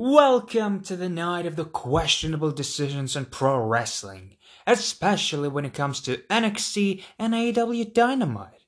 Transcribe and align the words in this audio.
Welcome 0.00 0.82
to 0.82 0.94
the 0.94 1.08
night 1.08 1.44
of 1.44 1.56
the 1.56 1.64
questionable 1.64 2.52
decisions 2.52 3.16
in 3.16 3.24
pro 3.24 3.58
wrestling, 3.58 4.36
especially 4.64 5.48
when 5.48 5.64
it 5.64 5.74
comes 5.74 6.00
to 6.02 6.18
NXT 6.30 7.02
and 7.18 7.34
AEW 7.34 7.92
Dynamite. 7.92 8.64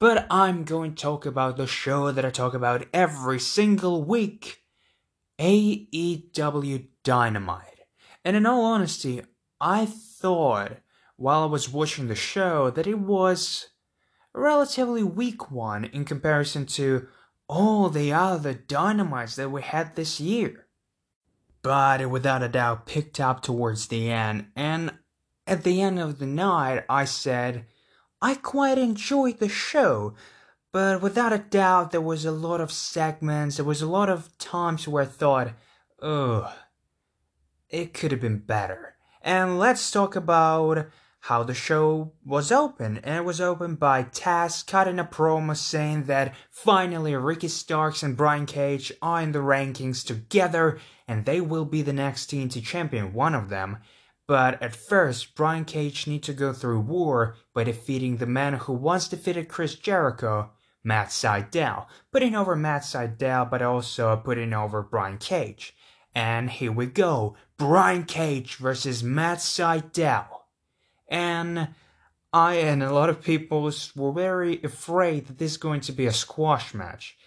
But 0.00 0.26
I'm 0.28 0.64
going 0.64 0.96
to 0.96 1.00
talk 1.00 1.24
about 1.24 1.56
the 1.56 1.68
show 1.68 2.10
that 2.10 2.24
I 2.24 2.30
talk 2.30 2.52
about 2.52 2.88
every 2.92 3.38
single 3.38 4.02
week 4.02 4.64
AEW 5.38 6.88
Dynamite. 7.04 7.82
And 8.24 8.34
in 8.34 8.44
all 8.44 8.64
honesty, 8.64 9.22
I 9.60 9.86
thought 9.86 10.78
while 11.14 11.44
I 11.44 11.46
was 11.46 11.68
watching 11.68 12.08
the 12.08 12.16
show 12.16 12.70
that 12.70 12.88
it 12.88 12.98
was 12.98 13.68
a 14.34 14.40
relatively 14.40 15.04
weak 15.04 15.48
one 15.48 15.84
in 15.84 16.04
comparison 16.04 16.66
to 16.66 17.06
all 17.48 17.88
the 17.88 18.12
other 18.12 18.52
dynamites 18.52 19.36
that 19.36 19.52
we 19.52 19.62
had 19.62 19.94
this 19.94 20.18
year 20.18 20.66
but 21.62 22.00
it 22.00 22.10
without 22.10 22.42
a 22.42 22.48
doubt 22.48 22.86
picked 22.86 23.20
up 23.20 23.42
towards 23.42 23.86
the 23.86 24.10
end. 24.10 24.46
And 24.56 24.92
at 25.46 25.64
the 25.64 25.80
end 25.80 25.98
of 25.98 26.18
the 26.18 26.26
night, 26.26 26.84
I 26.88 27.04
said, 27.04 27.66
I 28.20 28.34
quite 28.34 28.78
enjoyed 28.78 29.38
the 29.38 29.48
show, 29.48 30.14
but 30.72 31.02
without 31.02 31.32
a 31.32 31.38
doubt, 31.38 31.90
there 31.90 32.00
was 32.00 32.24
a 32.24 32.32
lot 32.32 32.60
of 32.60 32.72
segments, 32.72 33.56
there 33.56 33.64
was 33.64 33.82
a 33.82 33.86
lot 33.86 34.08
of 34.08 34.36
times 34.38 34.86
where 34.86 35.04
I 35.04 35.06
thought, 35.06 35.52
ugh, 36.00 36.50
it 37.68 37.94
could 37.94 38.10
have 38.10 38.20
been 38.20 38.38
better. 38.38 38.96
And 39.22 39.58
let's 39.58 39.90
talk 39.90 40.16
about 40.16 40.88
how 41.26 41.44
the 41.44 41.54
show 41.54 42.12
was 42.24 42.50
opened. 42.50 43.00
And 43.04 43.14
it 43.14 43.24
was 43.24 43.40
opened 43.40 43.78
by 43.78 44.02
Taz 44.02 44.66
cutting 44.66 44.98
a 44.98 45.04
promo 45.04 45.56
saying 45.56 46.04
that 46.04 46.34
finally 46.50 47.14
Ricky 47.14 47.46
Starks 47.46 48.02
and 48.02 48.16
Brian 48.16 48.44
Cage 48.44 48.92
are 49.00 49.22
in 49.22 49.30
the 49.30 49.38
rankings 49.38 50.04
together 50.04 50.80
and 51.06 51.24
they 51.24 51.40
will 51.40 51.64
be 51.64 51.80
the 51.80 51.92
next 51.92 52.26
to 52.26 52.48
champion 52.60 53.12
one 53.12 53.36
of 53.36 53.50
them. 53.50 53.78
But 54.26 54.60
at 54.60 54.74
first, 54.74 55.36
Brian 55.36 55.64
Cage 55.64 56.08
needs 56.08 56.26
to 56.26 56.32
go 56.32 56.52
through 56.52 56.80
war 56.80 57.36
by 57.54 57.62
defeating 57.64 58.16
the 58.16 58.26
man 58.26 58.54
who 58.54 58.72
once 58.72 59.06
defeated 59.06 59.48
Chris 59.48 59.76
Jericho, 59.76 60.50
Matt 60.82 61.10
Sydal, 61.10 61.86
putting 62.10 62.34
over 62.34 62.56
Matt 62.56 62.82
Sydal 62.82 63.48
but 63.48 63.62
also 63.62 64.16
putting 64.16 64.52
over 64.52 64.82
Brian 64.82 65.18
Cage. 65.18 65.76
And 66.16 66.50
here 66.50 66.72
we 66.72 66.86
go, 66.86 67.36
Brian 67.58 68.06
Cage 68.06 68.56
versus 68.56 69.04
Matt 69.04 69.38
Sydal 69.38 70.41
and 71.12 71.68
I 72.32 72.54
and 72.54 72.82
a 72.82 72.92
lot 72.92 73.10
of 73.10 73.22
people 73.22 73.70
were 73.94 74.12
very 74.12 74.62
afraid 74.62 75.26
that 75.26 75.38
this 75.38 75.52
is 75.52 75.56
going 75.58 75.82
to 75.82 75.92
be 75.92 76.06
a 76.06 76.12
squash 76.12 76.72
match. 76.72 77.18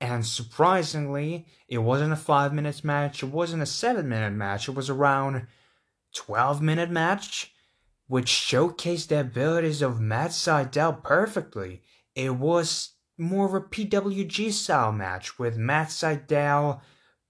And 0.00 0.26
surprisingly, 0.26 1.46
it 1.68 1.78
wasn't 1.78 2.12
a 2.12 2.16
five 2.16 2.52
minute 2.52 2.82
match, 2.82 3.22
it 3.22 3.26
wasn't 3.26 3.62
a 3.62 3.66
seven 3.66 4.08
minute 4.08 4.32
match, 4.32 4.68
it 4.68 4.74
was 4.74 4.90
around 4.90 5.46
12 6.16 6.60
minute 6.60 6.90
match, 6.90 7.52
which 8.08 8.26
showcased 8.26 9.08
the 9.08 9.20
abilities 9.20 9.80
of 9.80 10.00
Matt 10.00 10.32
Sydal 10.32 11.02
perfectly. 11.02 11.82
It 12.16 12.34
was 12.34 12.94
more 13.16 13.46
of 13.46 13.54
a 13.54 13.60
PWG 13.60 14.50
style 14.50 14.90
match 14.90 15.38
with 15.38 15.56
Matt 15.56 15.88
Sydal 15.88 16.80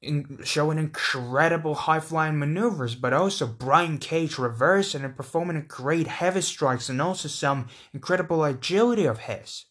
in, 0.04 0.40
showing 0.44 0.78
incredible 0.78 1.74
high 1.74 2.00
flying 2.00 2.38
maneuvers, 2.38 2.94
but 2.94 3.12
also 3.12 3.46
Brian 3.46 3.98
Cage 3.98 4.38
reversing 4.38 5.02
and 5.02 5.16
performing 5.16 5.64
great 5.66 6.06
heavy 6.06 6.40
strikes 6.40 6.88
and 6.88 7.00
also 7.00 7.28
some 7.28 7.68
incredible 7.92 8.44
agility 8.44 9.04
of 9.04 9.20
his. 9.20 9.66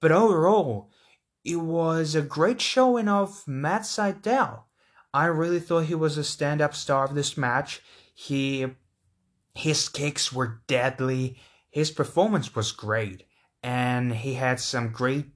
But 0.00 0.12
overall, 0.12 0.90
it 1.44 1.56
was 1.56 2.14
a 2.14 2.22
great 2.22 2.60
showing 2.60 3.08
of 3.08 3.46
Matt 3.46 3.82
Sydal. 3.82 4.64
I 5.14 5.26
really 5.26 5.60
thought 5.60 5.84
he 5.84 5.94
was 5.94 6.18
a 6.18 6.24
stand 6.24 6.60
up 6.60 6.74
star 6.74 7.04
of 7.04 7.14
this 7.14 7.36
match. 7.36 7.80
He 8.14 8.66
his 9.54 9.88
kicks 9.88 10.32
were 10.32 10.60
deadly, 10.66 11.38
his 11.70 11.90
performance 11.90 12.54
was 12.54 12.72
great, 12.72 13.22
and 13.62 14.12
he 14.12 14.34
had 14.34 14.60
some 14.60 14.90
great 14.90 15.26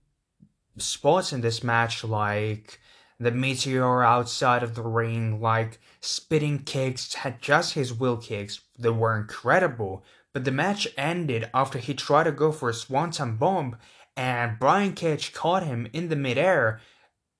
spots 0.76 1.32
in 1.32 1.40
this 1.40 1.64
match 1.64 2.04
like 2.04 2.80
the 3.20 3.30
meteor 3.30 4.02
outside 4.02 4.62
of 4.62 4.74
the 4.74 4.82
ring, 4.82 5.42
like 5.42 5.78
spitting 6.00 6.60
kicks, 6.60 7.12
had 7.14 7.42
just 7.42 7.74
his 7.74 7.92
will 7.92 8.16
kicks 8.16 8.60
that 8.78 8.94
were 8.94 9.14
incredible. 9.14 10.02
But 10.32 10.44
the 10.44 10.50
match 10.50 10.88
ended 10.96 11.50
after 11.52 11.78
he 11.78 11.92
tried 11.92 12.24
to 12.24 12.32
go 12.32 12.50
for 12.50 12.70
a 12.70 12.74
swanton 12.74 13.36
bomb, 13.36 13.76
and 14.16 14.58
Brian 14.58 14.94
Cage 14.94 15.34
caught 15.34 15.64
him 15.64 15.86
in 15.92 16.08
the 16.08 16.16
midair, 16.16 16.80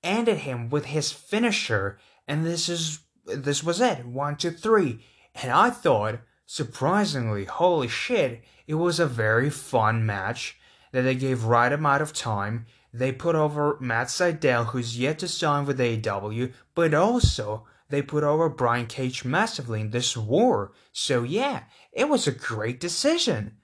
ended 0.03 0.39
him 0.39 0.69
with 0.69 0.85
his 0.85 1.11
finisher, 1.11 1.97
and 2.27 2.45
this 2.45 2.69
is 2.69 2.99
this 3.25 3.63
was 3.63 3.81
it. 3.81 4.05
One, 4.05 4.35
two, 4.35 4.51
three. 4.51 5.03
And 5.35 5.51
I 5.51 5.69
thought, 5.69 6.19
surprisingly, 6.45 7.45
holy 7.45 7.87
shit, 7.87 8.43
it 8.67 8.75
was 8.75 8.99
a 8.99 9.07
very 9.07 9.49
fun 9.49 10.05
match 10.05 10.59
that 10.91 11.01
they 11.01 11.15
gave 11.15 11.45
right 11.45 11.71
amount 11.71 12.01
of 12.01 12.13
time 12.13 12.65
they 12.93 13.11
put 13.11 13.35
over 13.35 13.77
Matt 13.79 14.07
Sydal, 14.07 14.67
who's 14.67 14.99
yet 14.99 15.19
to 15.19 15.27
sign 15.27 15.65
with 15.65 15.79
AEW, 15.79 16.53
but 16.75 16.93
also 16.93 17.65
they 17.89 18.01
put 18.01 18.23
over 18.23 18.49
Brian 18.49 18.87
Cage 18.87 19.23
massively 19.23 19.81
in 19.81 19.91
this 19.91 20.17
war. 20.17 20.73
So 20.91 21.23
yeah, 21.23 21.63
it 21.91 22.09
was 22.09 22.27
a 22.27 22.31
great 22.31 22.79
decision. 22.79 23.57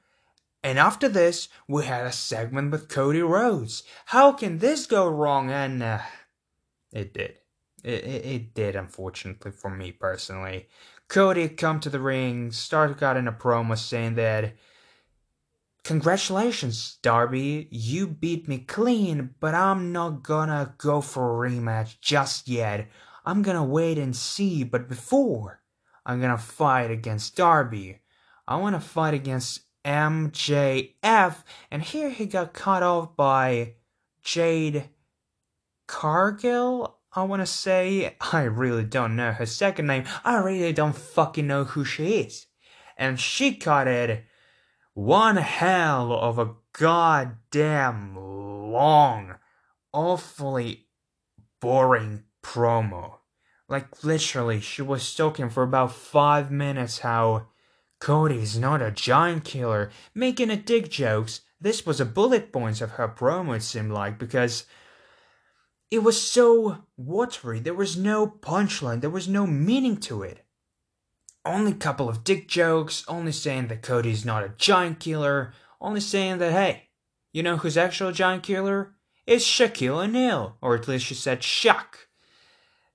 And 0.64 0.80
after 0.80 1.08
this, 1.08 1.50
we 1.68 1.86
had 1.86 2.06
a 2.06 2.12
segment 2.12 2.72
with 2.72 2.90
Cody 2.90 3.22
Rhodes. 3.22 3.84
How 4.06 4.32
can 4.32 4.58
this 4.58 4.86
go 4.86 5.08
wrong? 5.08 5.52
And 5.52 5.84
uh, 5.84 6.00
it 6.92 7.14
did. 7.14 7.36
It, 7.84 8.04
it, 8.04 8.26
it, 8.26 8.54
did, 8.54 8.76
unfortunately, 8.76 9.52
for 9.52 9.70
me 9.70 9.92
personally. 9.92 10.68
Cody 11.08 11.44
had 11.44 11.58
come 11.58 11.80
to 11.82 11.90
the 11.90 12.00
ring, 12.00 12.52
started 12.52 13.02
in 13.18 13.28
a 13.28 13.32
promo 13.32 13.78
saying 13.78 14.16
that 14.16 14.56
Congratulations, 15.88 16.98
Darby. 17.02 17.70
You 17.72 18.08
beat 18.08 18.46
me 18.46 18.58
clean, 18.58 19.30
but 19.40 19.56
I'm 19.56 19.94
not 19.94 20.22
gonna 20.22 20.76
go 20.78 21.00
for 21.00 21.46
a 21.46 21.50
rematch 21.50 22.02
just 22.02 22.50
yet. 22.50 22.90
I'm 23.26 23.42
gonna 23.42 23.64
wait 23.64 23.98
and 23.98 24.14
see, 24.14 24.66
but 24.66 24.90
before, 24.90 25.62
I'm 26.06 26.20
gonna 26.20 26.38
fight 26.38 26.92
against 26.92 27.38
Darby. 27.38 28.02
I 28.46 28.58
wanna 28.58 28.82
fight 28.82 29.14
against 29.14 29.62
MJF, 29.86 31.46
and 31.72 31.82
here 31.82 32.10
he 32.10 32.26
got 32.26 32.52
cut 32.52 32.84
off 32.84 33.16
by 33.16 33.76
Jade 34.22 34.90
Cargill. 35.88 37.00
I 37.14 37.24
wanna 37.24 37.46
say, 37.46 38.18
I 38.20 38.42
really 38.42 38.84
don't 38.84 39.16
know 39.16 39.32
her 39.32 39.46
second 39.46 39.88
name. 39.88 40.04
I 40.26 40.36
really 40.36 40.74
don't 40.74 40.98
fucking 40.98 41.48
know 41.48 41.64
who 41.64 41.86
she 41.86 42.20
is. 42.20 42.48
And 42.98 43.18
she 43.18 43.56
cut 43.56 43.88
it 43.88 44.26
one 44.98 45.38
hell 45.38 46.12
of 46.12 46.40
a 46.40 46.56
goddamn 46.74 48.16
long, 48.16 49.36
awfully 49.94 50.88
boring 51.62 52.24
promo. 52.42 53.18
Like, 53.70 54.04
literally, 54.04 54.60
she 54.60 54.82
was 54.82 55.14
talking 55.14 55.52
for 55.52 55.62
about 55.62 55.92
five 55.92 56.50
minutes 56.50 57.00
how 57.00 57.46
Cody's 58.00 58.58
not 58.58 58.82
a 58.82 58.90
giant 58.90 59.44
killer, 59.44 59.92
making 60.16 60.50
a 60.50 60.58
dick 60.58 60.90
jokes. 60.90 61.42
This 61.62 61.86
was 61.86 62.02
a 62.02 62.06
bullet 62.06 62.52
points 62.52 62.82
of 62.82 62.92
her 62.92 63.08
promo, 63.08 63.56
it 63.56 63.62
seemed 63.62 63.92
like, 63.92 64.18
because 64.18 64.66
it 65.92 66.00
was 66.00 66.20
so 66.20 66.86
watery. 66.98 67.60
There 67.60 67.76
was 67.76 67.98
no 67.98 68.26
punchline, 68.26 69.02
there 69.02 69.12
was 69.12 69.28
no 69.28 69.46
meaning 69.46 69.98
to 69.98 70.24
it 70.24 70.47
only 71.48 71.74
couple 71.74 72.10
of 72.10 72.24
dick 72.24 72.48
jokes, 72.48 73.04
only 73.08 73.32
saying 73.32 73.68
that 73.68 73.82
Cody's 73.82 74.26
not 74.26 74.44
a 74.44 74.54
giant 74.58 75.00
killer, 75.00 75.54
only 75.82 76.00
saying 76.00 76.38
that, 76.40 76.52
hey, 76.52 76.90
you 77.34 77.44
know 77.44 77.58
who's 77.58 77.78
actual 77.78 78.12
giant 78.12 78.44
killer? 78.44 78.96
It's 79.26 79.46
Shaquille 79.46 80.04
O'Neal, 80.04 80.58
or 80.62 80.76
at 80.76 80.88
least 80.88 81.06
she 81.06 81.14
said 81.14 81.42
Shaq. 81.42 82.08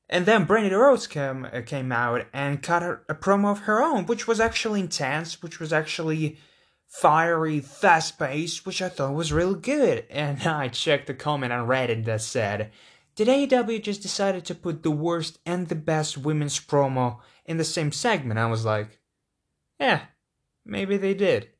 And 0.08 0.26
then 0.26 0.46
Brandi 0.46 0.70
Rhodes 0.70 1.06
came, 1.06 1.46
uh, 1.50 1.62
came 1.64 1.92
out 1.92 2.26
and 2.32 2.62
cut 2.62 2.82
a, 2.82 3.00
a 3.08 3.14
promo 3.14 3.52
of 3.52 3.60
her 3.60 3.82
own, 3.82 4.06
which 4.06 4.26
was 4.26 4.40
actually 4.40 4.80
intense, 4.80 5.42
which 5.42 5.60
was 5.60 5.72
actually 5.72 6.38
fiery, 6.86 7.60
fast 7.60 8.18
paced, 8.18 8.66
which 8.66 8.82
I 8.82 8.88
thought 8.90 9.14
was 9.14 9.32
really 9.32 9.58
good. 9.58 10.04
And 10.10 10.42
I 10.46 10.68
checked 10.68 11.06
the 11.06 11.14
comment 11.14 11.52
on 11.52 11.66
Reddit 11.66 12.04
that 12.04 12.20
said, 12.20 12.70
Did 13.14 13.28
AEW 13.28 13.82
just 13.82 14.02
decided 14.02 14.44
to 14.46 14.54
put 14.54 14.82
the 14.82 14.90
worst 14.90 15.38
and 15.44 15.68
the 15.68 15.74
best 15.74 16.16
women's 16.16 16.58
promo 16.58 17.18
in 17.44 17.56
the 17.56 17.64
same 17.64 17.92
segment. 17.92 18.38
I 18.38 18.46
was 18.46 18.64
like, 18.64 18.98
yeah, 19.78 20.02
maybe 20.64 20.96
they 20.96 21.14
did. 21.14 21.50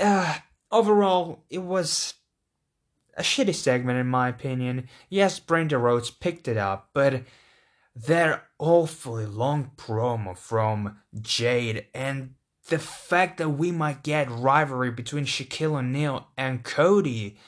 Uh, 0.00 0.38
overall, 0.70 1.44
it 1.50 1.58
was 1.58 2.14
a 3.16 3.22
shitty 3.22 3.54
segment 3.54 3.98
in 3.98 4.06
my 4.06 4.28
opinion. 4.28 4.88
Yes, 5.08 5.40
Brandi 5.40 5.80
Rhodes 5.80 6.10
picked 6.10 6.46
it 6.46 6.56
up, 6.56 6.90
but 6.92 7.22
their 7.94 8.44
awfully 8.58 9.26
long 9.26 9.72
promo 9.76 10.36
from 10.36 10.98
Jade 11.20 11.86
and 11.94 12.34
the 12.68 12.78
fact 12.78 13.38
that 13.38 13.48
we 13.48 13.72
might 13.72 14.02
get 14.02 14.30
rivalry 14.30 14.90
between 14.90 15.24
Shaquille 15.24 15.78
O'Neal 15.78 16.28
and 16.36 16.62
Cody 16.62 17.38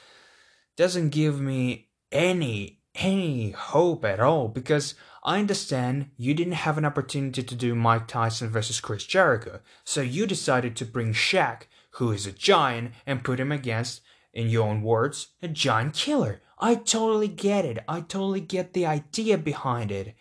doesn't 0.77 1.11
give 1.11 1.41
me 1.41 1.90
any 2.13 2.81
any 2.95 3.51
hope 3.51 4.05
at 4.05 4.21
all 4.21 4.49
because 4.49 4.95
I 5.23 5.39
understand 5.39 6.11
you 6.17 6.35
didn't 6.35 6.55
have 6.55 6.79
an 6.79 6.85
opportunity 6.85 7.43
to 7.43 7.55
do 7.55 7.75
Mike 7.75 8.09
Tyson 8.09 8.49
versus 8.49 8.81
Chris 8.81 9.05
Jericho, 9.05 9.61
so 9.85 10.01
you 10.01 10.27
decided 10.27 10.77
to 10.77 10.85
bring 10.85 11.13
Shaq, 11.13 11.63
who 11.93 12.11
is 12.11 12.27
a 12.27 12.33
giant, 12.33 12.93
and 13.07 13.25
put 13.25 13.39
him 13.39 13.53
against, 13.53 14.01
in 14.33 14.49
your 14.49 14.69
own 14.69 14.83
words, 14.83 15.29
a 15.43 15.49
giant 15.49 15.95
killer. 15.95 16.41
I 16.59 16.75
totally 16.75 17.29
get 17.29 17.65
it. 17.65 17.79
I 17.89 18.01
totally 18.01 18.41
get 18.41 18.73
the 18.73 18.87
idea 18.87 19.39
behind 19.39 19.91
it. 19.91 20.15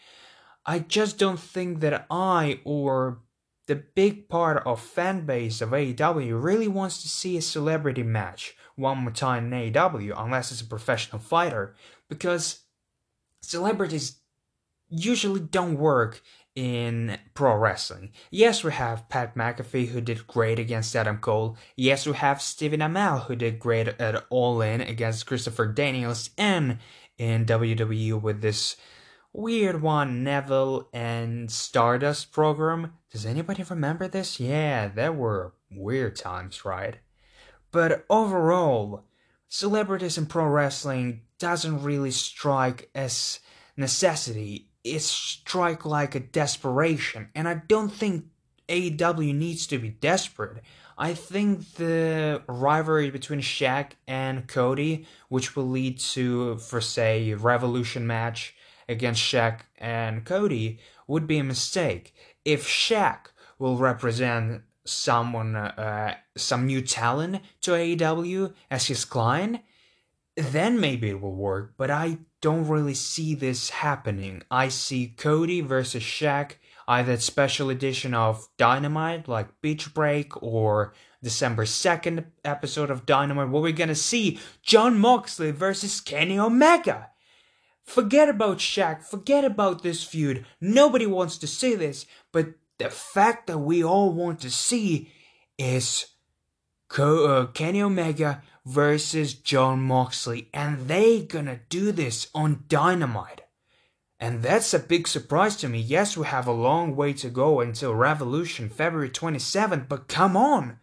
I 0.65 0.79
just 0.79 1.17
don't 1.17 1.39
think 1.39 1.79
that 1.79 2.05
I 2.09 2.59
or 2.63 3.19
the 3.67 3.75
big 3.75 4.29
part 4.29 4.63
of 4.65 4.81
fan 4.81 5.25
base 5.25 5.61
of 5.61 5.69
AEW 5.69 6.41
really 6.41 6.67
wants 6.67 7.01
to 7.01 7.07
see 7.07 7.37
a 7.37 7.41
celebrity 7.41 8.03
match 8.03 8.55
one 8.79 8.99
more 8.99 9.11
time 9.11 9.51
in 9.53 9.73
AEW 9.73 10.13
unless 10.17 10.51
it's 10.51 10.61
a 10.61 10.65
professional 10.65 11.21
fighter 11.21 11.75
because 12.07 12.61
celebrities 13.41 14.19
usually 14.89 15.39
don't 15.39 15.77
work 15.77 16.21
in 16.55 17.17
pro 17.33 17.55
wrestling. 17.55 18.11
Yes, 18.31 18.63
we 18.63 18.71
have 18.71 19.07
Pat 19.07 19.35
McAfee 19.35 19.89
who 19.89 20.01
did 20.01 20.27
great 20.27 20.59
against 20.59 20.95
Adam 20.95 21.17
Cole. 21.17 21.57
Yes, 21.75 22.05
we 22.05 22.13
have 22.13 22.41
Stephen 22.41 22.79
Amell 22.79 23.25
who 23.25 23.35
did 23.35 23.59
great 23.59 23.87
at 23.87 24.25
All 24.29 24.61
In 24.61 24.81
against 24.81 25.25
Christopher 25.25 25.67
Daniels 25.67 26.31
and 26.37 26.79
in 27.17 27.45
WWE 27.45 28.21
with 28.21 28.41
this 28.41 28.77
weird 29.33 29.81
one, 29.81 30.23
Neville 30.23 30.89
and 30.91 31.51
Stardust 31.51 32.31
program. 32.31 32.93
Does 33.11 33.25
anybody 33.25 33.63
remember 33.63 34.07
this? 34.07 34.39
Yeah, 34.39 34.87
there 34.87 35.13
were 35.13 35.53
weird 35.71 36.15
times, 36.15 36.65
right? 36.65 36.97
But 37.71 38.05
overall, 38.09 39.05
celebrities 39.47 40.17
in 40.17 40.25
pro 40.25 40.45
wrestling 40.45 41.21
doesn't 41.37 41.83
really 41.83 42.11
strike 42.11 42.89
as 42.95 43.39
necessity. 43.77 44.67
It 44.83 45.01
strike 45.01 45.85
like 45.85 46.15
a 46.15 46.19
desperation, 46.19 47.29
and 47.35 47.47
I 47.47 47.61
don't 47.67 47.89
think 47.89 48.25
AEW 48.69 49.35
needs 49.35 49.67
to 49.67 49.77
be 49.77 49.89
desperate. 49.89 50.63
I 50.97 51.13
think 51.13 51.75
the 51.75 52.43
rivalry 52.47 53.09
between 53.09 53.39
Shaq 53.39 53.91
and 54.07 54.47
Cody, 54.47 55.07
which 55.29 55.55
will 55.55 55.67
lead 55.67 55.99
to, 55.99 56.57
for 56.57 56.81
say, 56.81 57.33
Revolution 57.33 58.05
match 58.05 58.53
against 58.87 59.21
Shaq 59.21 59.61
and 59.77 60.25
Cody, 60.25 60.79
would 61.07 61.25
be 61.25 61.37
a 61.37 61.43
mistake. 61.43 62.13
If 62.43 62.67
Shaq 62.67 63.27
will 63.57 63.77
represent 63.77 64.63
someone, 64.89 65.55
uh, 65.55 66.15
some 66.35 66.65
new 66.65 66.81
talent 66.81 67.41
to 67.61 67.71
AEW 67.71 68.53
as 68.69 68.87
his 68.87 69.05
client, 69.05 69.61
then 70.35 70.79
maybe 70.79 71.09
it 71.09 71.21
will 71.21 71.35
work. 71.35 71.73
But 71.77 71.91
I 71.91 72.19
don't 72.41 72.67
really 72.67 72.93
see 72.93 73.35
this 73.35 73.69
happening. 73.69 74.43
I 74.49 74.69
see 74.69 75.13
Cody 75.17 75.61
versus 75.61 76.03
Shaq, 76.03 76.53
either 76.87 77.17
special 77.17 77.69
edition 77.69 78.13
of 78.13 78.47
Dynamite 78.57 79.27
like 79.27 79.61
Beach 79.61 79.93
Break 79.93 80.41
or 80.41 80.93
December 81.21 81.65
2nd 81.65 82.25
episode 82.45 82.89
of 82.89 83.05
Dynamite, 83.05 83.49
where 83.49 83.61
we're 83.61 83.71
gonna 83.73 83.95
see 83.95 84.39
Jon 84.61 84.97
Moxley 84.97 85.51
versus 85.51 85.99
Kenny 85.99 86.39
Omega. 86.39 87.09
Forget 87.83 88.29
about 88.29 88.59
Shaq, 88.59 89.03
forget 89.03 89.43
about 89.43 89.83
this 89.83 90.03
feud. 90.03 90.45
Nobody 90.61 91.05
wants 91.05 91.37
to 91.39 91.47
see 91.47 91.75
this, 91.75 92.05
but 92.31 92.53
the 92.79 92.89
fact 92.89 93.47
that 93.47 93.59
we 93.59 93.83
all 93.83 94.11
want 94.11 94.39
to 94.39 94.49
see 94.49 95.11
is 95.57 96.07
uh, 96.97 97.45
Kenny 97.53 97.81
Omega 97.81 98.41
versus 98.65 99.33
Jon 99.33 99.81
Moxley, 99.81 100.49
and 100.53 100.87
they 100.87 101.21
gonna 101.21 101.59
do 101.69 101.91
this 101.91 102.29
on 102.33 102.63
Dynamite. 102.67 103.41
And 104.19 104.41
that's 104.41 104.73
a 104.73 104.79
big 104.79 105.07
surprise 105.07 105.55
to 105.57 105.69
me. 105.69 105.79
Yes, 105.79 106.17
we 106.17 106.25
have 106.25 106.47
a 106.47 106.51
long 106.51 106.95
way 106.95 107.13
to 107.13 107.29
go 107.29 107.61
until 107.61 107.93
Revolution, 107.93 108.69
February 108.69 109.09
27th, 109.09 109.87
but 109.87 110.07
come 110.07 110.35
on! 110.35 110.79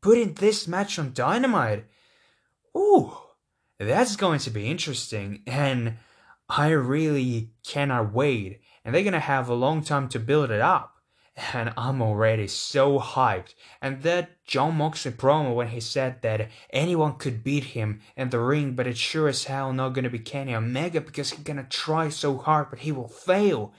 Putting 0.00 0.34
this 0.34 0.68
match 0.68 0.98
on 0.98 1.12
Dynamite. 1.12 1.86
Ooh, 2.76 3.16
that's 3.78 4.16
going 4.16 4.38
to 4.40 4.50
be 4.50 4.70
interesting, 4.70 5.42
and 5.46 5.96
I 6.48 6.68
really 6.68 7.52
cannot 7.66 8.12
wait. 8.12 8.60
And 8.84 8.94
they're 8.94 9.04
gonna 9.04 9.20
have 9.20 9.48
a 9.48 9.54
long 9.54 9.82
time 9.82 10.08
to 10.10 10.18
build 10.18 10.50
it 10.50 10.60
up 10.60 10.97
and 11.52 11.72
I'm 11.76 12.02
already 12.02 12.48
so 12.48 12.98
hyped. 12.98 13.54
And 13.80 14.02
that 14.02 14.44
Jon 14.44 14.76
Moxley 14.76 15.12
promo 15.12 15.54
when 15.54 15.68
he 15.68 15.80
said 15.80 16.22
that 16.22 16.48
anyone 16.70 17.14
could 17.14 17.44
beat 17.44 17.64
him 17.64 18.00
in 18.16 18.30
the 18.30 18.40
ring, 18.40 18.74
but 18.74 18.86
it's 18.86 18.98
sure 18.98 19.28
as 19.28 19.44
hell 19.44 19.72
not 19.72 19.90
gonna 19.90 20.10
be 20.10 20.18
Kenny 20.18 20.54
Omega 20.54 21.00
because 21.00 21.30
he's 21.30 21.44
gonna 21.44 21.66
try 21.68 22.08
so 22.08 22.38
hard, 22.38 22.70
but 22.70 22.80
he 22.80 22.92
will 22.92 23.08
fail. 23.08 23.72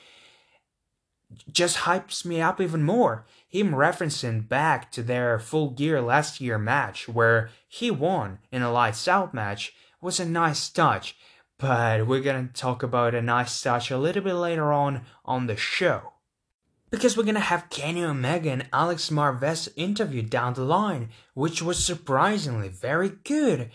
Just 1.52 1.80
hypes 1.80 2.26
me 2.26 2.42
up 2.42 2.62
even 2.62 2.84
more. 2.84 3.26
Him 3.48 3.72
referencing 3.72 4.48
back 4.48 4.92
to 4.94 5.04
their 5.04 5.38
full 5.38 5.72
gear 5.72 6.02
last 6.02 6.40
year 6.40 6.58
match 6.58 7.08
where 7.08 7.50
he 7.68 7.92
won 7.92 8.40
in 8.52 8.62
a 8.62 8.72
lights 8.72 9.08
out 9.08 9.34
match 9.34 9.74
was 10.02 10.20
a 10.20 10.26
nice 10.26 10.70
touch. 10.70 11.18
But 11.58 12.08
we're 12.08 12.22
gonna 12.22 12.50
talk 12.54 12.84
about 12.84 13.14
a 13.14 13.22
nice 13.22 13.62
touch 13.62 13.92
a 13.92 13.98
little 13.98 14.24
bit 14.24 14.36
later 14.36 14.72
on 14.72 15.06
on 15.26 15.48
the 15.48 15.58
show 15.58 16.14
because 16.90 17.16
we're 17.16 17.24
gonna 17.24 17.40
have 17.40 17.70
Kenny 17.70 18.04
Omega 18.04 18.52
and 18.52 18.68
Alex 18.74 19.10
Marvez 19.10 19.70
interview 19.76 20.22
down 20.22 20.54
the 20.54 20.64
line, 20.64 21.10
which 21.34 21.62
was 21.62 21.84
surprisingly 21.84 22.70
very 22.70 23.10
good. 23.10 23.72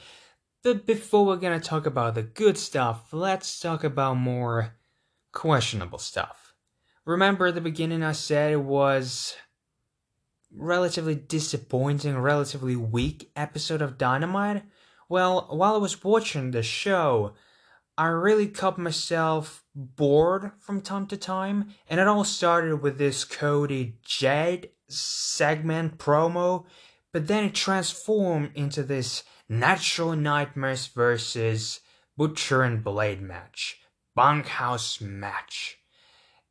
But 0.63 0.87
before 0.87 1.27
we're 1.27 1.37
gonna 1.37 1.61
talk 1.61 1.87
about 1.87 2.15
the 2.15 2.23
good 2.23 2.59
stuff, 2.59 3.13
let's 3.13 3.61
talk 3.61 3.85
about 3.85 4.17
more 4.17 4.75
questionable 5.33 5.99
stuff. 5.99 6.55
Remember 7.05 7.49
at 7.49 7.55
the 7.55 7.61
beginning 7.61 8.03
I 8.03 8.13
said 8.13 8.53
it 8.53 8.61
was 8.61 9.37
relatively 10.51 11.15
disappointing, 11.15 12.17
relatively 12.19 12.77
weak 12.77 13.31
episode 13.37 13.83
of 13.83 13.99
Dynamite? 13.99 14.63
Well, 15.09 15.49
while 15.51 15.75
I 15.75 15.79
was 15.79 16.03
watching 16.03 16.51
the 16.51 16.63
show, 16.63 17.35
I 17.97 18.07
really 18.09 18.49
caught 18.49 18.77
myself 18.77 19.63
bored 19.75 20.51
from 20.59 20.81
time 20.81 21.07
to 21.09 21.17
time, 21.17 21.69
and 21.89 22.01
it 22.01 22.09
all 22.09 22.25
started 22.25 22.83
with 22.83 22.99
this 22.99 23.25
Cody 23.25 23.99
Jade 24.03 24.71
segment 24.89 25.99
promo, 25.99 26.65
but 27.13 27.29
then 27.29 27.45
it 27.45 27.55
transformed 27.55 28.51
into 28.55 28.83
this 28.83 29.23
Natural 29.49 30.17
Nightmares 30.17 30.89
versus 30.89 31.81
Butcher 32.17 32.63
and 32.63 32.83
Blade 32.83 33.23
match, 33.23 33.79
bunkhouse 34.17 35.01
match, 35.01 35.79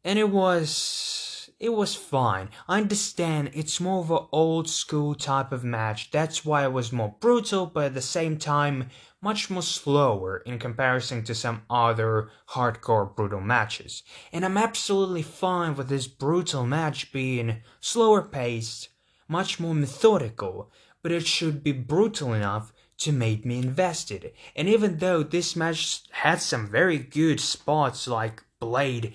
and 0.04 0.18
it 0.18 0.30
was 0.30 1.43
it 1.64 1.74
was 1.74 1.96
fine. 1.96 2.50
I 2.68 2.82
understand 2.82 3.52
it's 3.54 3.80
more 3.80 4.02
of 4.02 4.12
an 4.12 4.28
old 4.34 4.70
school 4.70 5.16
type 5.16 5.54
of 5.54 5.64
match, 5.64 6.12
that's 6.12 6.44
why 6.44 6.66
it 6.66 6.74
was 6.74 6.92
more 6.92 7.16
brutal, 7.22 7.68
but 7.68 7.86
at 7.86 7.94
the 7.94 8.02
same 8.02 8.38
time, 8.38 8.90
much 9.22 9.50
more 9.50 9.62
slower 9.62 10.40
in 10.46 10.60
comparison 10.60 11.24
to 11.24 11.34
some 11.34 11.62
other 11.70 12.30
hardcore 12.50 13.16
brutal 13.16 13.40
matches. 13.40 14.04
And 14.34 14.44
I'm 14.44 14.58
absolutely 14.58 15.22
fine 15.22 15.76
with 15.76 15.88
this 15.88 16.06
brutal 16.06 16.66
match 16.66 17.14
being 17.14 17.62
slower 17.80 18.24
paced, 18.24 18.90
much 19.30 19.58
more 19.58 19.74
methodical, 19.74 20.70
but 21.02 21.14
it 21.14 21.26
should 21.26 21.64
be 21.64 21.72
brutal 21.72 22.34
enough 22.34 22.74
to 22.98 23.14
make 23.14 23.46
me 23.46 23.60
invested. 23.60 24.34
And 24.54 24.68
even 24.68 24.98
though 24.98 25.24
this 25.24 25.56
match 25.56 26.02
had 26.12 26.42
some 26.42 26.68
very 26.68 26.98
good 26.98 27.40
spots 27.40 28.06
like 28.06 28.44
Blade 28.60 29.14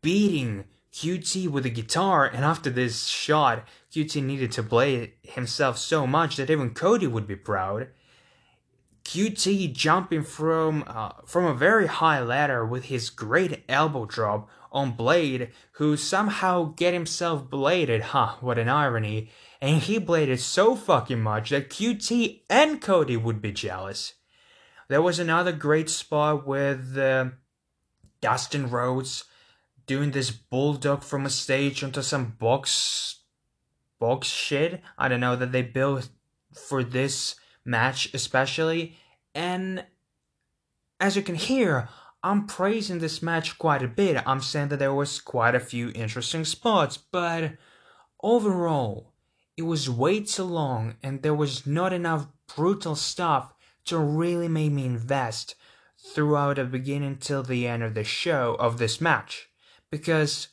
beating 0.00 0.64
QT 0.92 1.48
with 1.48 1.64
a 1.64 1.70
guitar, 1.70 2.26
and 2.26 2.44
after 2.44 2.68
this 2.68 3.06
shot, 3.06 3.66
QT 3.92 4.22
needed 4.22 4.52
to 4.52 4.62
play 4.62 5.14
himself 5.22 5.78
so 5.78 6.06
much 6.06 6.36
that 6.36 6.50
even 6.50 6.74
Cody 6.74 7.06
would 7.06 7.26
be 7.26 7.36
proud. 7.36 7.88
QT 9.04 9.72
jumping 9.72 10.22
from 10.22 10.84
uh, 10.86 11.10
from 11.26 11.44
a 11.44 11.54
very 11.54 11.86
high 11.86 12.20
ladder 12.20 12.64
with 12.64 12.84
his 12.84 13.10
great 13.10 13.64
elbow 13.68 14.04
drop 14.04 14.48
on 14.70 14.92
Blade, 14.92 15.50
who 15.72 15.96
somehow 15.96 16.72
get 16.76 16.94
himself 16.94 17.48
bladed. 17.48 18.02
Huh, 18.02 18.36
what 18.40 18.58
an 18.58 18.68
irony. 18.68 19.30
And 19.60 19.82
he 19.82 19.98
bladed 19.98 20.40
so 20.40 20.76
fucking 20.76 21.20
much 21.20 21.50
that 21.50 21.70
QT 21.70 22.42
and 22.48 22.80
Cody 22.80 23.16
would 23.16 23.40
be 23.42 23.52
jealous. 23.52 24.14
There 24.88 25.02
was 25.02 25.18
another 25.18 25.52
great 25.52 25.88
spot 25.88 26.46
with 26.46 26.96
uh, 26.98 27.30
Dustin 28.20 28.70
Rhodes 28.70 29.24
doing 29.86 30.10
this 30.10 30.30
bulldog 30.30 31.02
from 31.02 31.26
a 31.26 31.30
stage 31.30 31.82
onto 31.82 32.02
some 32.02 32.36
box 32.38 33.20
box 33.98 34.26
shit. 34.26 34.80
I 34.98 35.08
don't 35.08 35.20
know 35.20 35.36
that 35.36 35.52
they 35.52 35.62
built 35.62 36.08
for 36.52 36.82
this 36.82 37.36
match 37.64 38.12
especially. 38.12 38.96
And 39.34 39.84
as 41.00 41.16
you 41.16 41.22
can 41.22 41.36
hear, 41.36 41.88
I'm 42.22 42.46
praising 42.46 42.98
this 42.98 43.22
match 43.22 43.58
quite 43.58 43.82
a 43.82 43.88
bit. 43.88 44.22
I'm 44.26 44.40
saying 44.40 44.68
that 44.68 44.78
there 44.78 44.94
was 44.94 45.20
quite 45.20 45.54
a 45.54 45.60
few 45.60 45.92
interesting 45.94 46.44
spots, 46.44 46.96
but 46.96 47.52
overall, 48.22 49.12
it 49.56 49.62
was 49.62 49.88
way 49.88 50.20
too 50.20 50.44
long 50.44 50.96
and 51.02 51.22
there 51.22 51.34
was 51.34 51.66
not 51.66 51.92
enough 51.92 52.26
brutal 52.56 52.96
stuff 52.96 53.54
to 53.84 53.98
really 53.98 54.48
make 54.48 54.72
me 54.72 54.84
invest 54.84 55.54
throughout 55.96 56.56
the 56.56 56.64
beginning 56.64 57.16
till 57.16 57.42
the 57.42 57.66
end 57.66 57.82
of 57.82 57.94
the 57.94 58.04
show 58.04 58.56
of 58.58 58.78
this 58.78 59.00
match 59.00 59.48
because 59.92 60.48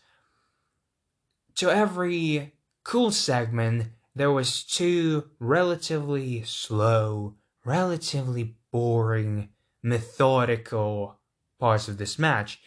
to 1.56 1.72
every 1.72 2.54
cool 2.84 3.10
segment 3.10 3.88
there 4.16 4.32
was 4.32 4.64
two 4.64 5.32
relatively 5.40 6.44
slow 6.44 7.34
relatively 7.66 8.56
boring 8.72 9.50
methodical 9.82 11.18
parts 11.60 11.88
of 11.88 11.98
this 11.98 12.20
match 12.20 12.62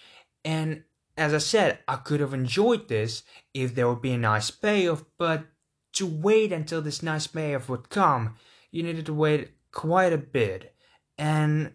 and 0.44 0.82
as 1.16 1.32
i 1.32 1.38
said 1.38 1.78
i 1.86 1.94
could 1.94 2.18
have 2.18 2.34
enjoyed 2.34 2.88
this 2.88 3.22
if 3.54 3.76
there 3.76 3.88
would 3.88 4.02
be 4.02 4.12
a 4.12 4.18
nice 4.18 4.50
payoff 4.50 5.04
but 5.16 5.44
to 5.92 6.06
wait 6.06 6.50
until 6.50 6.82
this 6.82 7.04
nice 7.04 7.28
payoff 7.28 7.68
would 7.68 7.88
come 7.88 8.34
you 8.72 8.82
needed 8.82 9.06
to 9.06 9.14
wait 9.14 9.50
quite 9.70 10.12
a 10.12 10.18
bit 10.18 10.74
and 11.18 11.72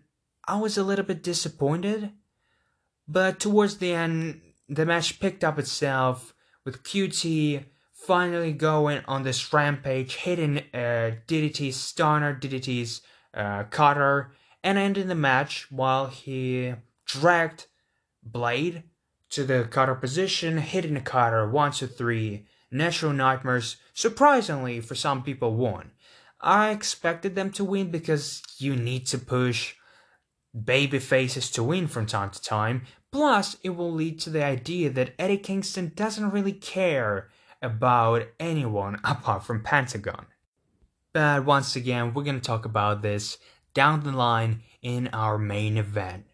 I 0.48 0.58
was 0.58 0.78
a 0.78 0.84
little 0.84 1.06
bit 1.06 1.22
disappointed. 1.22 2.12
But 3.08 3.40
towards 3.40 3.78
the 3.78 3.94
end, 3.94 4.42
the 4.70 4.86
match 4.86 5.20
picked 5.20 5.44
up 5.44 5.58
itself 5.58 6.34
with 6.66 6.84
QT 6.84 7.66
finally 7.94 8.54
going 8.54 9.02
on 9.08 9.24
this 9.24 9.52
rampage, 9.52 10.16
hitting 10.16 10.60
uh, 10.74 11.12
DDT's 11.28 11.76
stunner, 11.76 12.38
DDT's 12.40 13.02
uh, 13.34 13.64
cutter, 13.64 14.32
and 14.64 14.78
ending 14.78 15.08
the 15.08 15.16
match 15.16 15.72
while 15.72 16.08
he 16.08 16.74
dragged 17.06 17.68
Blade 18.24 18.84
to 19.30 19.44
the 19.44 19.68
cutter 19.70 19.96
position, 19.96 20.58
hitting 20.58 20.94
the 20.94 21.02
cutter 21.02 21.50
one, 21.50 21.72
two, 21.72 21.88
three. 21.88 22.46
Natural 22.70 23.14
Nightmares, 23.14 23.78
surprisingly 23.94 24.82
for 24.82 24.94
some 24.94 25.24
people, 25.24 25.56
won. 25.56 25.92
I 26.42 26.72
expected 26.72 27.34
them 27.34 27.52
to 27.52 27.64
win 27.64 27.92
because 27.92 28.44
you 28.58 28.76
need 28.76 29.06
to 29.08 29.18
push 29.18 29.76
baby 30.66 31.00
faces 31.00 31.50
to 31.52 31.64
win 31.64 31.88
from 31.88 32.06
time 32.06 32.30
to 32.32 32.42
time. 32.42 32.84
Plus, 33.12 33.58
it 33.64 33.72
will 33.72 33.92
lead 33.92 34.20
to 34.20 34.30
the 34.30 34.44
idea 34.44 34.90
that 34.90 35.14
Eddie 35.18 35.38
Kingston 35.38 35.92
doesn't 35.96 36.32
really 36.32 36.54
care 36.54 37.30
about 37.62 38.28
anyone 38.40 38.96
apart 39.04 39.44
from 39.44 39.64
Pentagon. 39.64 40.26
But 41.14 41.46
once 41.46 41.76
again, 41.76 42.14
we're 42.14 42.24
to 42.24 42.40
talk 42.40 42.66
about 42.66 43.02
this 43.02 43.38
down 43.74 44.04
the 44.04 44.12
line 44.12 44.62
in 44.82 45.08
our 45.10 45.38
main 45.38 45.78
event. 45.78 46.26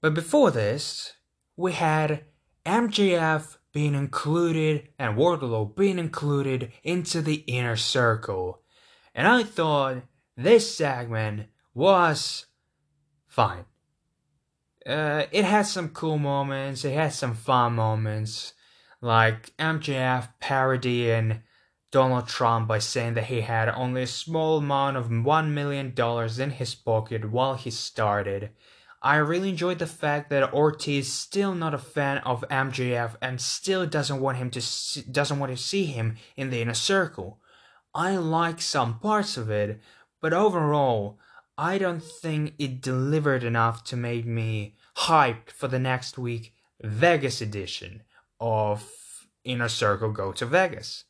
But 0.00 0.14
before 0.14 0.50
this, 0.50 1.14
we 1.56 1.72
had 1.72 2.24
MJF 2.64 3.58
being 3.72 3.94
included 3.94 4.88
and 4.98 5.16
Wardlow 5.16 5.76
being 5.76 5.98
included 5.98 6.72
into 6.82 7.22
the 7.22 7.44
inner 7.46 7.76
circle. 7.76 8.62
And 9.14 9.28
I 9.28 9.42
thought 9.42 10.02
this 10.36 10.74
segment 10.74 11.48
was 11.74 12.46
fine. 13.40 13.64
Uh, 14.86 15.24
it 15.32 15.44
has 15.44 15.72
some 15.72 15.88
cool 15.90 16.18
moments, 16.18 16.84
it 16.84 16.94
has 16.94 17.16
some 17.16 17.34
fun 17.34 17.74
moments, 17.74 18.52
like 19.00 19.56
MJF 19.56 20.28
parodying 20.40 21.42
Donald 21.90 22.28
Trump 22.28 22.68
by 22.68 22.78
saying 22.78 23.14
that 23.14 23.24
he 23.24 23.40
had 23.40 23.68
only 23.70 24.02
a 24.02 24.06
small 24.06 24.58
amount 24.58 24.96
of 24.96 25.06
$1 25.06 25.50
million 25.50 25.94
in 26.38 26.50
his 26.50 26.74
pocket 26.74 27.30
while 27.30 27.54
he 27.54 27.70
started. 27.70 28.50
I 29.02 29.16
really 29.16 29.48
enjoyed 29.48 29.78
the 29.78 29.86
fact 29.86 30.28
that 30.28 30.52
Ortiz 30.52 31.06
is 31.06 31.12
still 31.12 31.54
not 31.54 31.72
a 31.72 31.78
fan 31.78 32.18
of 32.18 32.44
MJF 32.50 33.16
and 33.22 33.40
still 33.40 33.86
doesn't 33.86 34.20
want 34.20 34.36
him 34.36 34.50
to 34.50 34.60
see, 34.60 35.00
doesn't 35.00 35.38
want 35.38 35.50
to 35.50 35.62
see 35.62 35.86
him 35.86 36.16
in 36.36 36.50
the 36.50 36.60
inner 36.60 36.74
circle. 36.74 37.38
I 37.94 38.16
like 38.16 38.60
some 38.60 38.98
parts 38.98 39.38
of 39.38 39.48
it, 39.50 39.80
but 40.20 40.34
overall, 40.34 41.18
I 41.62 41.76
don't 41.76 42.02
think 42.02 42.54
it 42.58 42.80
delivered 42.80 43.44
enough 43.44 43.84
to 43.84 43.94
make 43.94 44.24
me 44.24 44.76
hyped 44.96 45.50
for 45.50 45.68
the 45.68 45.78
next 45.78 46.16
week 46.16 46.54
Vegas 46.80 47.42
edition 47.42 48.02
of 48.40 48.90
Inner 49.44 49.68
Circle 49.68 50.12
Go 50.12 50.32
to 50.32 50.46
Vegas. 50.46 51.04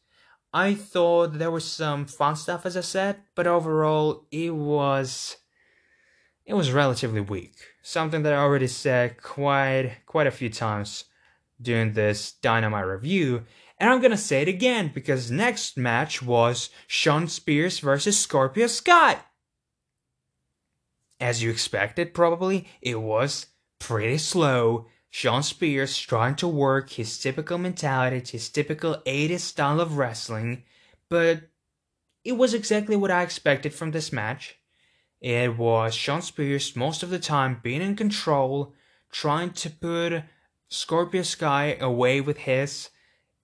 I 0.53 0.75
thought 0.75 1.39
there 1.39 1.53
was 1.53 1.65
some 1.65 2.05
fun 2.05 2.35
stuff 2.35 2.67
as 2.67 2.77
I 2.77 2.81
said, 2.81 3.19
but 3.37 3.47
overall 3.47 4.27
it 4.33 4.53
was 4.53 5.37
it 6.45 6.55
was 6.55 6.73
relatively 6.73 7.21
weak. 7.21 7.55
Something 7.81 8.25
that 8.25 8.33
I 8.33 8.39
already 8.39 8.67
said 8.67 9.23
quite 9.23 9.99
quite 10.05 10.27
a 10.27 10.33
few 10.33 10.51
times 10.51 11.05
during 11.63 11.93
this 11.93 12.33
Dynamite 12.33 12.87
review, 12.87 13.45
and 13.79 13.89
I'm 13.89 14.01
gonna 14.01 14.17
say 14.17 14.43
it 14.43 14.49
again 14.49 14.91
because 14.93 15.31
next 15.31 15.77
match 15.77 16.21
was 16.21 16.71
Shawn 16.89 17.29
Spears 17.29 17.79
versus 17.79 18.19
Scorpio 18.19 18.67
Sky 18.67 19.21
as 21.21 21.43
you 21.43 21.51
expected, 21.51 22.15
probably, 22.15 22.67
it 22.81 23.01
was 23.01 23.47
pretty 23.79 24.19
slow. 24.19 24.87
Shawn 25.11 25.43
Spears 25.43 25.99
trying 25.99 26.37
to 26.37 26.49
work 26.49 26.91
his 26.91 27.19
typical 27.19 27.59
mentality, 27.59 28.25
his 28.31 28.49
typical 28.49 28.97
80s 29.07 29.41
style 29.41 29.81
of 29.81 29.99
wrestling, 29.99 30.63
but 31.09 31.43
it 32.25 32.33
was 32.33 32.55
exactly 32.55 32.97
what 32.97 33.11
I 33.11 33.23
expected 33.23 33.75
from 33.75 33.91
this 33.91 34.13
match. 34.13 34.57
It 35.21 35.59
was 35.59 35.95
Shawn 35.95 36.23
Spears 36.23 36.75
most 36.77 37.03
of 37.03 37.11
the 37.11 37.19
time 37.19 37.61
being 37.63 37.83
in 37.83 37.97
control, 37.97 38.75
trying 39.11 39.51
to 39.55 39.71
put 39.71 40.23
Scorpio 40.69 41.23
Sky 41.23 41.77
away 41.81 42.21
with 42.21 42.39
his 42.39 42.91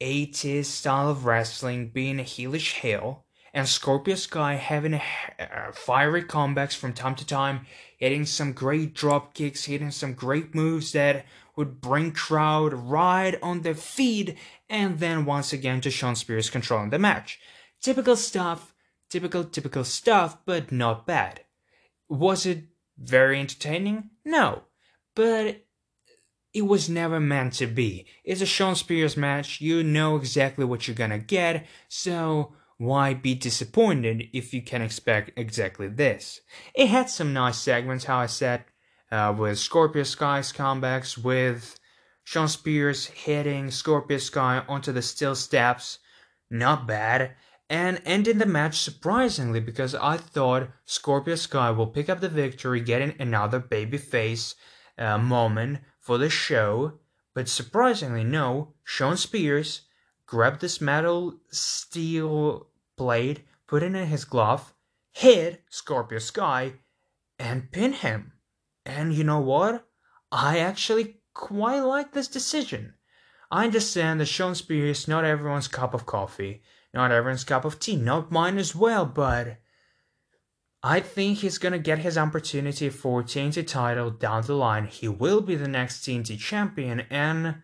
80s 0.01 0.67
style 0.67 1.11
of 1.11 1.27
wrestling, 1.27 1.89
being 1.89 2.21
a 2.21 2.23
heelish 2.23 2.81
heel 2.81 3.26
and 3.57 3.67
Scorpio 3.67 4.17
Sky 4.17 4.57
having 4.57 4.93
a, 4.93 5.03
uh, 5.41 5.73
fiery 5.73 6.23
comebacks 6.23 6.77
from 6.77 6.93
time 6.93 7.15
to 7.15 7.27
time, 7.27 7.65
hitting 7.97 8.27
some 8.27 8.53
great 8.53 8.93
drop 8.93 9.33
kicks, 9.33 9.65
hitting 9.65 9.91
some 9.91 10.13
great 10.13 10.55
moves 10.55 10.93
that 10.93 11.25
would 11.57 11.81
bring 11.81 12.13
crowd 12.13 12.75
right 12.75 13.35
on 13.43 13.63
their 13.63 13.75
feet, 13.75 14.37
and 14.69 14.99
then 14.99 15.25
once 15.25 15.55
again 15.55 15.81
to 15.81 15.91
Shawn 15.91 16.17
Spears 16.17 16.51
controlling 16.51 16.91
the 16.91 16.99
match. 16.99 17.41
Typical 17.81 18.15
stuff, 18.15 18.75
typical, 19.09 19.43
typical 19.43 19.85
stuff, 19.85 20.37
but 20.45 20.71
not 20.71 21.07
bad. 21.07 21.41
Was 22.11 22.45
it 22.45 22.65
very 22.99 23.41
entertaining? 23.41 24.11
No. 24.23 24.65
But 25.15 25.65
it 26.53 26.67
was 26.67 26.91
never 26.91 27.21
meant 27.21 27.55
to 27.55 27.67
be. 27.67 28.05
It's 28.23 28.43
a 28.43 28.47
Shawn 28.47 28.77
Spears 28.77 29.17
match, 29.17 29.63
you 29.63 29.83
know 29.83 30.17
exactly 30.17 30.67
what 30.67 30.87
you're 30.87 30.95
gonna 30.95 31.19
get, 31.19 31.65
so 31.89 32.53
why 32.79 33.15
be 33.15 33.35
disappointed 33.35 34.25
if 34.33 34.53
you 34.53 34.63
can 34.63 34.83
expect 34.83 35.31
exactly 35.37 35.89
this? 35.89 36.41
It 36.75 36.89
had 36.89 37.09
some 37.09 37.33
nice 37.33 37.59
segments, 37.59 38.05
how 38.05 38.19
I 38.19 38.27
said, 38.27 38.65
uh, 39.11 39.35
with 39.37 39.59
Scorpio 39.59 40.03
Sky's 40.03 40.53
comebacks, 40.53 41.17
with 41.17 41.79
Shawn 42.25 42.49
Spears 42.49 43.07
hitting 43.07 43.71
Scorpio 43.71 44.19
Sky 44.19 44.63
onto 44.69 44.93
the 44.93 45.03
steel 45.03 45.35
steps, 45.35 46.01
not 46.51 46.87
bad, 46.87 47.37
and 47.71 48.01
ending 48.05 48.39
the 48.39 48.47
match 48.47 48.79
surprisingly 48.79 49.61
because 49.61 49.95
I 49.95 50.17
thought 50.17 50.71
Scorpio 50.85 51.35
Sky 51.35 51.71
will 51.71 51.87
pick 51.87 52.09
up 52.09 52.21
the 52.21 52.29
victory, 52.29 52.81
getting 52.81 53.15
another 53.19 53.61
babyface 53.61 54.55
uh, 54.99 55.19
moment 55.19 55.81
for 56.01 56.19
the 56.19 56.31
show, 56.31 56.99
but 57.35 57.49
surprisingly, 57.49 58.25
no, 58.25 58.75
Shawn 58.85 59.17
Spears 59.17 59.83
grabbed 60.27 60.61
this 60.61 60.81
metal 60.81 61.39
steel 61.51 62.69
blade, 62.97 63.45
put 63.67 63.83
it 63.83 63.95
in 63.95 64.07
his 64.07 64.25
glove, 64.25 64.75
hit 65.13 65.63
Scorpio 65.71 66.19
Sky, 66.19 66.75
and 67.39 67.71
pin 67.71 67.93
him. 67.93 68.33
And 68.85 69.13
you 69.13 69.25
know 69.25 69.41
what? 69.41 69.87
I 70.31 70.59
actually 70.59 71.21
quite 71.35 71.81
like 71.81 72.13
this 72.13 72.29
decision. 72.29 72.95
I 73.51 73.65
understand 73.65 74.21
that 74.21 74.27
Shawn 74.27 74.55
Spears 74.55 75.01
is 75.01 75.09
not 75.09 75.25
everyone's 75.25 75.69
cup 75.69 75.95
of 75.95 76.07
coffee, 76.07 76.63
not 76.93 77.13
everyone's 77.13 77.45
cup 77.45 77.65
of 77.65 77.79
tea, 77.79 77.97
not 77.97 78.33
mine 78.33 78.59
as 78.59 78.75
well, 78.75 79.07
but 79.07 79.59
I 80.83 81.01
think 81.01 81.39
he's 81.39 81.59
gonna 81.59 81.79
get 81.79 81.99
his 81.99 82.19
opportunity 82.19 82.91
for 82.91 83.23
TNT 83.23 83.67
title 83.67 84.11
down 84.11 84.43
the 84.43 84.55
line. 84.55 84.87
He 84.87 85.09
will 85.09 85.41
be 85.41 85.55
the 85.57 85.69
next 85.69 86.03
TNT 86.03 86.39
champion, 86.39 87.01
and 87.11 87.63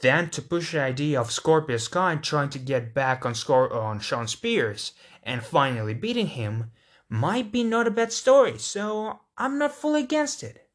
then 0.00 0.30
to 0.30 0.42
push 0.42 0.72
the 0.72 0.80
idea 0.80 1.20
of 1.20 1.30
Scorpio 1.30 1.76
Sky 1.76 2.16
trying 2.16 2.50
to 2.50 2.58
get 2.58 2.94
back 2.94 3.24
on, 3.24 3.34
on 3.48 4.00
Shawn 4.00 4.28
Spears 4.28 4.92
and 5.22 5.42
finally 5.42 5.94
beating 5.94 6.28
him 6.28 6.70
might 7.08 7.52
be 7.52 7.64
not 7.64 7.86
a 7.86 7.90
bad 7.90 8.12
story, 8.12 8.58
so 8.58 9.20
I'm 9.38 9.58
not 9.58 9.74
fully 9.74 10.02
against 10.02 10.42
it. 10.42 10.68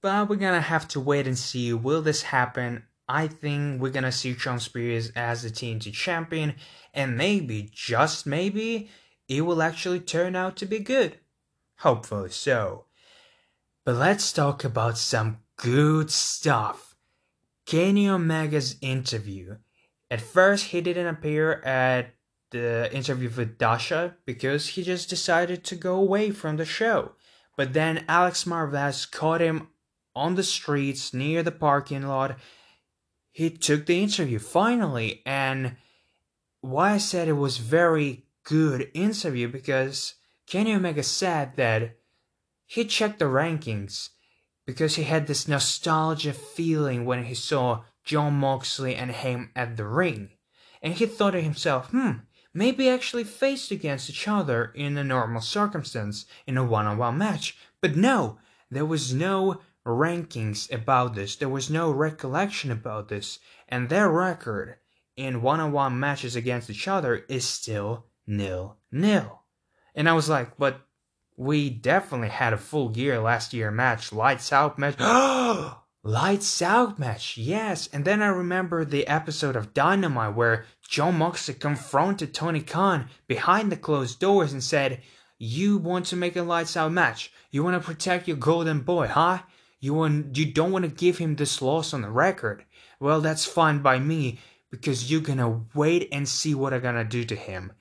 But 0.00 0.28
we're 0.28 0.36
gonna 0.36 0.60
have 0.60 0.86
to 0.88 1.00
wait 1.00 1.26
and 1.26 1.38
see 1.38 1.72
will 1.72 2.02
this 2.02 2.22
happen. 2.22 2.84
I 3.08 3.28
think 3.28 3.80
we're 3.80 3.90
gonna 3.90 4.12
see 4.12 4.34
Shawn 4.34 4.60
Spears 4.60 5.10
as 5.16 5.42
the 5.42 5.50
TNT 5.50 5.92
champion, 5.92 6.54
and 6.92 7.16
maybe, 7.16 7.70
just 7.72 8.26
maybe, 8.26 8.90
it 9.28 9.42
will 9.42 9.62
actually 9.62 10.00
turn 10.00 10.36
out 10.36 10.56
to 10.56 10.66
be 10.66 10.78
good. 10.78 11.18
Hopefully 11.78 12.30
so. 12.30 12.84
But 13.84 13.96
let's 13.96 14.32
talk 14.32 14.64
about 14.64 14.98
some 14.98 15.38
good 15.56 16.10
stuff. 16.10 16.93
Kenny 17.66 18.08
Omega's 18.08 18.76
interview. 18.80 19.56
At 20.10 20.20
first, 20.20 20.66
he 20.66 20.80
didn't 20.80 21.06
appear 21.06 21.60
at 21.62 22.14
the 22.50 22.94
interview 22.94 23.30
with 23.34 23.58
Dasha 23.58 24.16
because 24.26 24.68
he 24.68 24.82
just 24.82 25.08
decided 25.08 25.64
to 25.64 25.76
go 25.76 25.96
away 25.96 26.30
from 26.30 26.56
the 26.56 26.64
show. 26.64 27.12
But 27.56 27.72
then 27.72 28.04
Alex 28.08 28.44
Marvez 28.44 29.10
caught 29.10 29.40
him 29.40 29.68
on 30.14 30.34
the 30.34 30.42
streets 30.42 31.12
near 31.12 31.42
the 31.42 31.50
parking 31.50 32.06
lot. 32.06 32.38
He 33.32 33.50
took 33.50 33.86
the 33.86 34.02
interview 34.02 34.38
finally, 34.38 35.22
and 35.26 35.76
why 36.60 36.92
I 36.92 36.98
said 36.98 37.26
it 37.26 37.32
was 37.32 37.58
very 37.58 38.26
good 38.44 38.90
interview 38.94 39.48
because 39.48 40.14
Kenny 40.46 40.74
Omega 40.74 41.02
said 41.02 41.56
that 41.56 41.96
he 42.66 42.84
checked 42.84 43.18
the 43.18 43.24
rankings 43.24 44.10
because 44.66 44.96
he 44.96 45.04
had 45.04 45.26
this 45.26 45.48
nostalgia 45.48 46.32
feeling 46.32 47.04
when 47.04 47.24
he 47.24 47.34
saw 47.34 47.82
Jon 48.04 48.34
Moxley 48.34 48.94
and 48.94 49.10
him 49.10 49.50
at 49.54 49.76
the 49.76 49.86
ring. 49.86 50.30
And 50.82 50.94
he 50.94 51.06
thought 51.06 51.32
to 51.32 51.40
himself, 51.40 51.90
hmm, 51.90 52.12
maybe 52.52 52.88
actually 52.88 53.24
faced 53.24 53.70
against 53.70 54.08
each 54.08 54.28
other 54.28 54.72
in 54.74 54.96
a 54.96 55.04
normal 55.04 55.40
circumstance 55.40 56.26
in 56.46 56.56
a 56.56 56.64
one 56.64 56.86
on 56.86 56.98
one 56.98 57.18
match. 57.18 57.56
But 57.80 57.96
no, 57.96 58.38
there 58.70 58.86
was 58.86 59.12
no 59.12 59.60
rankings 59.86 60.72
about 60.72 61.14
this, 61.14 61.36
there 61.36 61.48
was 61.48 61.68
no 61.68 61.90
recollection 61.90 62.70
about 62.70 63.08
this, 63.08 63.38
and 63.68 63.88
their 63.88 64.08
record 64.08 64.76
in 65.16 65.42
one 65.42 65.60
on 65.60 65.72
one 65.72 66.00
matches 66.00 66.34
against 66.36 66.70
each 66.70 66.88
other 66.88 67.24
is 67.28 67.44
still 67.44 68.06
nil 68.26 68.78
nil. 68.90 69.42
And 69.94 70.08
I 70.08 70.12
was 70.12 70.28
like, 70.28 70.56
but 70.56 70.83
we 71.36 71.68
definitely 71.70 72.28
had 72.28 72.52
a 72.52 72.58
Full 72.58 72.90
Gear 72.90 73.20
last 73.20 73.52
year 73.52 73.70
match, 73.70 74.12
lights 74.12 74.52
out 74.52 74.78
match. 74.78 74.98
lights 76.04 76.62
out 76.62 76.98
match, 76.98 77.36
yes. 77.36 77.88
And 77.92 78.04
then 78.04 78.22
I 78.22 78.26
remember 78.26 78.84
the 78.84 79.06
episode 79.06 79.56
of 79.56 79.74
Dynamite 79.74 80.34
where 80.34 80.66
Jon 80.88 81.18
Moxley 81.18 81.54
confronted 81.54 82.34
Tony 82.34 82.60
Khan 82.60 83.08
behind 83.26 83.72
the 83.72 83.76
closed 83.76 84.20
doors 84.20 84.52
and 84.52 84.62
said, 84.62 85.02
"You 85.38 85.78
want 85.78 86.06
to 86.06 86.16
make 86.16 86.36
a 86.36 86.42
lights 86.42 86.76
out 86.76 86.92
match? 86.92 87.32
You 87.50 87.64
want 87.64 87.80
to 87.80 87.86
protect 87.86 88.28
your 88.28 88.36
golden 88.36 88.80
boy, 88.80 89.08
huh? 89.08 89.40
You 89.80 89.94
want 89.94 90.36
you 90.36 90.46
don't 90.46 90.72
want 90.72 90.84
to 90.84 90.90
give 90.90 91.18
him 91.18 91.34
this 91.34 91.60
loss 91.60 91.92
on 91.92 92.02
the 92.02 92.10
record. 92.10 92.64
Well, 93.00 93.20
that's 93.20 93.44
fine 93.44 93.80
by 93.80 93.98
me 93.98 94.38
because 94.70 95.10
you're 95.10 95.20
gonna 95.20 95.64
wait 95.74 96.08
and 96.12 96.28
see 96.28 96.54
what 96.54 96.72
I'm 96.72 96.80
gonna 96.82 97.04
do 97.04 97.24
to 97.24 97.34
him." 97.34 97.72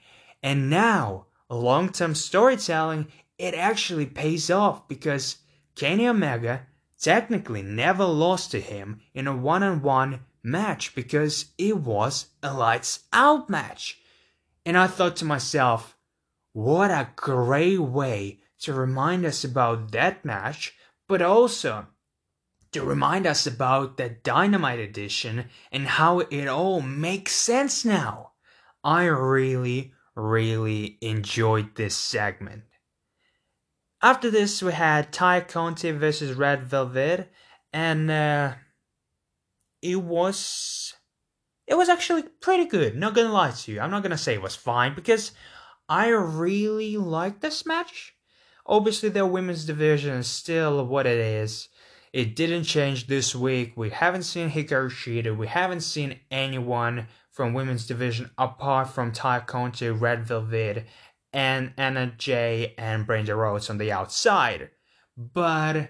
And 0.41 0.69
now, 0.69 1.27
long 1.49 1.89
term 1.89 2.15
storytelling, 2.15 3.07
it 3.43 3.53
actually 3.55 4.05
pays 4.05 4.49
off 4.49 4.87
because 4.87 5.39
Kenny 5.75 6.07
Omega 6.07 6.65
technically 6.97 7.61
never 7.61 8.05
lost 8.05 8.51
to 8.51 8.61
him 8.61 9.01
in 9.13 9.27
a 9.27 9.35
one 9.35 9.61
on 9.61 9.81
one 9.81 10.21
match 10.41 10.95
because 10.95 11.47
it 11.57 11.75
was 11.75 12.27
a 12.41 12.53
lights 12.53 13.01
out 13.11 13.49
match. 13.49 13.99
And 14.65 14.77
I 14.77 14.87
thought 14.87 15.17
to 15.17 15.25
myself, 15.25 15.97
what 16.53 16.89
a 16.89 17.09
great 17.17 17.79
way 17.79 18.39
to 18.59 18.73
remind 18.73 19.25
us 19.25 19.43
about 19.43 19.91
that 19.91 20.23
match, 20.23 20.73
but 21.09 21.21
also 21.21 21.87
to 22.71 22.81
remind 22.81 23.27
us 23.27 23.45
about 23.45 23.97
the 23.97 24.07
Dynamite 24.07 24.79
edition 24.79 25.49
and 25.69 25.85
how 25.85 26.19
it 26.19 26.47
all 26.47 26.79
makes 26.79 27.33
sense 27.33 27.83
now. 27.83 28.31
I 28.85 29.03
really, 29.03 29.91
really 30.15 30.97
enjoyed 31.01 31.75
this 31.75 31.97
segment. 31.97 32.63
After 34.03 34.29
this, 34.29 34.61
we 34.61 34.73
had 34.73 35.13
Tay 35.13 35.45
Conti 35.47 35.91
versus 35.91 36.35
Red 36.35 36.65
Velvet, 36.65 37.31
and 37.71 38.11
uh, 38.11 38.55
it 39.81 39.95
was 39.95 40.93
it 41.65 41.75
was 41.75 41.87
actually 41.87 42.23
pretty 42.41 42.65
good. 42.65 42.97
Not 42.97 43.15
gonna 43.15 43.31
lie 43.31 43.51
to 43.51 43.71
you, 43.71 43.79
I'm 43.79 43.91
not 43.91 44.03
gonna 44.03 44.17
say 44.17 44.33
it 44.33 44.41
was 44.41 44.57
fine 44.57 44.93
because 44.93 45.31
I 45.87 46.09
really 46.09 46.97
like 46.97 47.39
this 47.39 47.65
match. 47.65 48.13
Obviously, 48.65 49.07
their 49.07 49.25
women's 49.25 49.63
division 49.63 50.17
is 50.17 50.27
still 50.27 50.85
what 50.85 51.05
it 51.05 51.19
is. 51.19 51.69
It 52.11 52.35
didn't 52.35 52.65
change 52.65 53.07
this 53.07 53.33
week. 53.33 53.71
We 53.77 53.89
haven't 53.89 54.23
seen 54.23 54.49
Hikaru 54.49 54.89
Shida. 54.91 55.35
We 55.35 55.47
haven't 55.47 55.81
seen 55.81 56.19
anyone 56.29 57.07
from 57.31 57.53
women's 57.53 57.87
division 57.87 58.31
apart 58.37 58.89
from 58.89 59.13
Tay 59.13 59.39
Conti, 59.45 59.89
Red 59.89 60.25
Velvet, 60.25 60.87
and 61.33 61.73
Anna 61.77 62.13
Jay 62.17 62.75
and 62.77 63.07
Brandi 63.07 63.35
Rhodes 63.35 63.69
on 63.69 63.79
the 63.79 63.91
outside. 63.91 64.69
But 65.17 65.89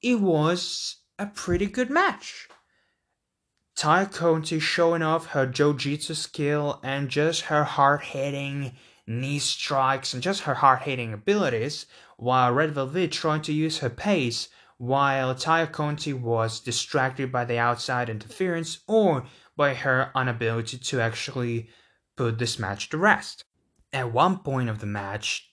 it 0.00 0.20
was 0.20 0.96
a 1.18 1.26
pretty 1.26 1.66
good 1.66 1.90
match. 1.90 2.48
Tay 3.74 4.06
Conti 4.06 4.58
showing 4.58 5.02
off 5.02 5.26
her 5.26 5.46
jiu-jitsu 5.46 6.14
skill 6.14 6.80
and 6.82 7.10
just 7.10 7.42
her 7.42 7.64
hard-hitting 7.64 8.76
knee 9.06 9.38
strikes 9.38 10.14
and 10.14 10.22
just 10.22 10.42
her 10.42 10.54
hard-hitting 10.54 11.12
abilities, 11.12 11.86
while 12.16 12.52
Red 12.52 12.72
Velvet 12.72 13.12
trying 13.12 13.42
to 13.42 13.52
use 13.52 13.78
her 13.78 13.90
pace 13.90 14.48
while 14.78 15.34
Tay 15.34 15.66
Conti 15.66 16.12
was 16.12 16.60
distracted 16.60 17.32
by 17.32 17.44
the 17.44 17.58
outside 17.58 18.10
interference 18.10 18.80
or 18.86 19.24
by 19.56 19.74
her 19.74 20.10
inability 20.14 20.76
to 20.76 21.00
actually 21.00 21.68
put 22.16 22.38
this 22.38 22.58
match 22.58 22.90
to 22.90 22.98
rest. 22.98 23.45
At 23.96 24.12
one 24.12 24.40
point 24.40 24.68
of 24.68 24.80
the 24.80 24.86
match, 24.86 25.48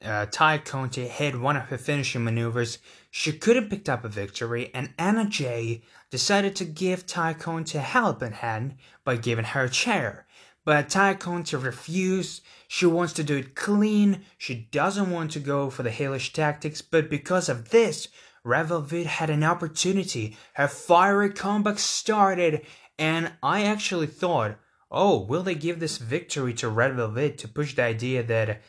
uh, 0.00 0.26
Tay 0.26 0.58
Conti 0.58 1.08
hit 1.08 1.40
one 1.40 1.56
of 1.56 1.64
her 1.64 1.76
finishing 1.76 2.22
maneuvers. 2.22 2.78
She 3.10 3.32
could 3.32 3.56
have 3.56 3.68
picked 3.68 3.88
up 3.88 4.04
a 4.04 4.08
victory, 4.08 4.70
and 4.72 4.94
Anna 4.96 5.28
Jay 5.28 5.82
decided 6.08 6.54
to 6.54 6.64
give 6.64 7.04
Tay 7.04 7.34
Conti 7.34 7.78
a 7.78 7.80
helping 7.80 8.30
hand 8.30 8.76
by 9.02 9.16
giving 9.16 9.44
her 9.44 9.64
a 9.64 9.68
chair. 9.68 10.28
But 10.64 10.88
Tay 10.88 11.16
Conti 11.16 11.56
refused. 11.56 12.42
She 12.68 12.86
wants 12.86 13.12
to 13.14 13.24
do 13.24 13.38
it 13.38 13.56
clean. 13.56 14.22
She 14.38 14.68
doesn't 14.70 15.10
want 15.10 15.32
to 15.32 15.40
go 15.40 15.68
for 15.68 15.82
the 15.82 15.90
hellish 15.90 16.32
tactics, 16.32 16.82
but 16.82 17.10
because 17.10 17.48
of 17.48 17.70
this, 17.70 18.06
Red 18.44 18.66
Velvet 18.68 19.06
had 19.08 19.30
an 19.30 19.42
opportunity. 19.42 20.36
Her 20.54 20.68
fiery 20.68 21.30
comeback 21.30 21.80
started, 21.80 22.64
and 23.00 23.32
I 23.42 23.64
actually 23.64 24.06
thought, 24.06 24.58
oh, 24.90 25.20
will 25.20 25.42
they 25.42 25.54
give 25.54 25.80
this 25.80 25.98
victory 25.98 26.54
to 26.54 26.68
Red 26.68 26.94
Velvet 26.94 27.38
to 27.38 27.48
push 27.48 27.74
the 27.74 27.82
idea 27.82 28.22
that 28.22 28.62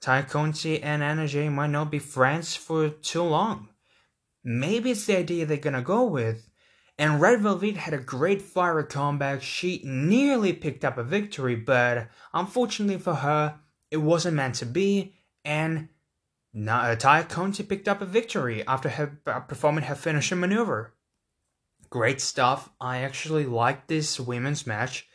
Tay 0.00 0.22
Conti 0.22 0.82
and 0.82 1.02
Anna 1.02 1.26
Jay 1.26 1.48
might 1.48 1.70
not 1.70 1.90
be 1.90 1.98
friends 1.98 2.54
for 2.54 2.88
too 2.88 3.22
long? 3.22 3.68
Maybe 4.44 4.92
it's 4.92 5.06
the 5.06 5.16
idea 5.16 5.46
they're 5.46 5.56
gonna 5.56 5.82
go 5.82 6.04
with. 6.04 6.48
And 6.98 7.20
Red 7.20 7.40
Velvet 7.40 7.76
had 7.76 7.94
a 7.94 7.98
great 7.98 8.40
fire 8.40 8.82
comeback. 8.82 9.42
She 9.42 9.82
nearly 9.84 10.52
picked 10.52 10.84
up 10.84 10.96
a 10.96 11.02
victory, 11.02 11.56
but 11.56 12.08
unfortunately 12.32 12.98
for 12.98 13.16
her, 13.16 13.58
it 13.90 13.98
wasn't 13.98 14.36
meant 14.36 14.54
to 14.56 14.66
be. 14.66 15.14
And 15.44 15.88
Tay 16.54 17.24
Conti 17.28 17.62
picked 17.64 17.88
up 17.88 18.00
a 18.00 18.06
victory 18.06 18.66
after 18.66 18.88
her 18.88 19.20
uh, 19.26 19.40
performing 19.40 19.84
her 19.84 19.94
finishing 19.94 20.40
maneuver 20.40 20.94
great 21.90 22.20
stuff. 22.20 22.70
I 22.80 22.98
actually 22.98 23.46
like 23.46 23.86
this 23.86 24.18
women's 24.20 24.66
match. 24.66 25.06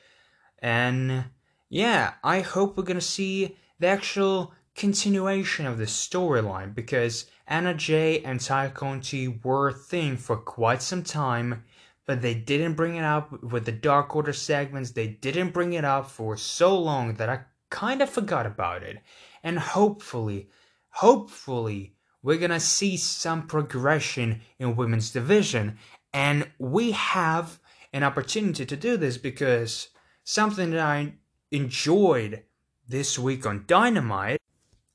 And 0.62 1.26
yeah, 1.70 2.14
I 2.24 2.42
hope 2.42 2.78
we're 2.78 2.84
gonna 2.84 3.02
see 3.02 3.58
the 3.80 3.88
actual 3.88 4.54
continuation 4.76 5.66
of 5.66 5.78
the 5.78 5.86
storyline 5.86 6.74
because 6.74 7.26
Anna 7.48 7.74
Jay 7.74 8.24
and 8.24 8.40
Tay 8.40 8.72
Conti 8.74 9.28
were 9.28 9.70
a 9.70 9.74
thing 9.74 10.18
for 10.18 10.38
quite 10.38 10.82
some 10.82 11.04
time, 11.04 11.64
but 12.06 12.22
they 12.22 12.34
didn't 12.34 12.76
bring 12.76 12.96
it 12.96 13.04
up 13.04 13.44
with 13.44 13.66
the 13.66 13.72
Dark 13.72 14.16
Order 14.16 14.34
segments. 14.34 14.92
They 14.92 15.08
didn't 15.08 15.52
bring 15.54 15.74
it 15.74 15.84
up 15.84 16.10
for 16.10 16.38
so 16.38 16.78
long 16.78 17.16
that 17.16 17.30
I 17.30 17.42
kind 17.70 18.02
of 18.02 18.10
forgot 18.10 18.46
about 18.46 18.84
it. 18.84 19.00
And 19.44 19.60
hopefully, 19.60 20.50
hopefully, 20.90 21.96
we're 22.22 22.38
gonna 22.38 22.60
see 22.60 22.98
some 22.98 23.48
progression 23.48 24.42
in 24.60 24.76
women's 24.76 25.12
division 25.12 25.78
and 26.14 26.50
we 26.60 26.92
have 26.92 27.60
an 27.94 28.04
opportunity 28.04 28.66
to 28.66 28.76
do 28.76 28.98
this 28.98 29.18
because 29.18 29.90
something 30.24 30.72
that 30.72 30.80
I 30.80 31.14
enjoyed 31.52 32.44
this 32.88 33.18
week 33.18 33.46
on 33.46 33.66
Dynamite 33.68 34.40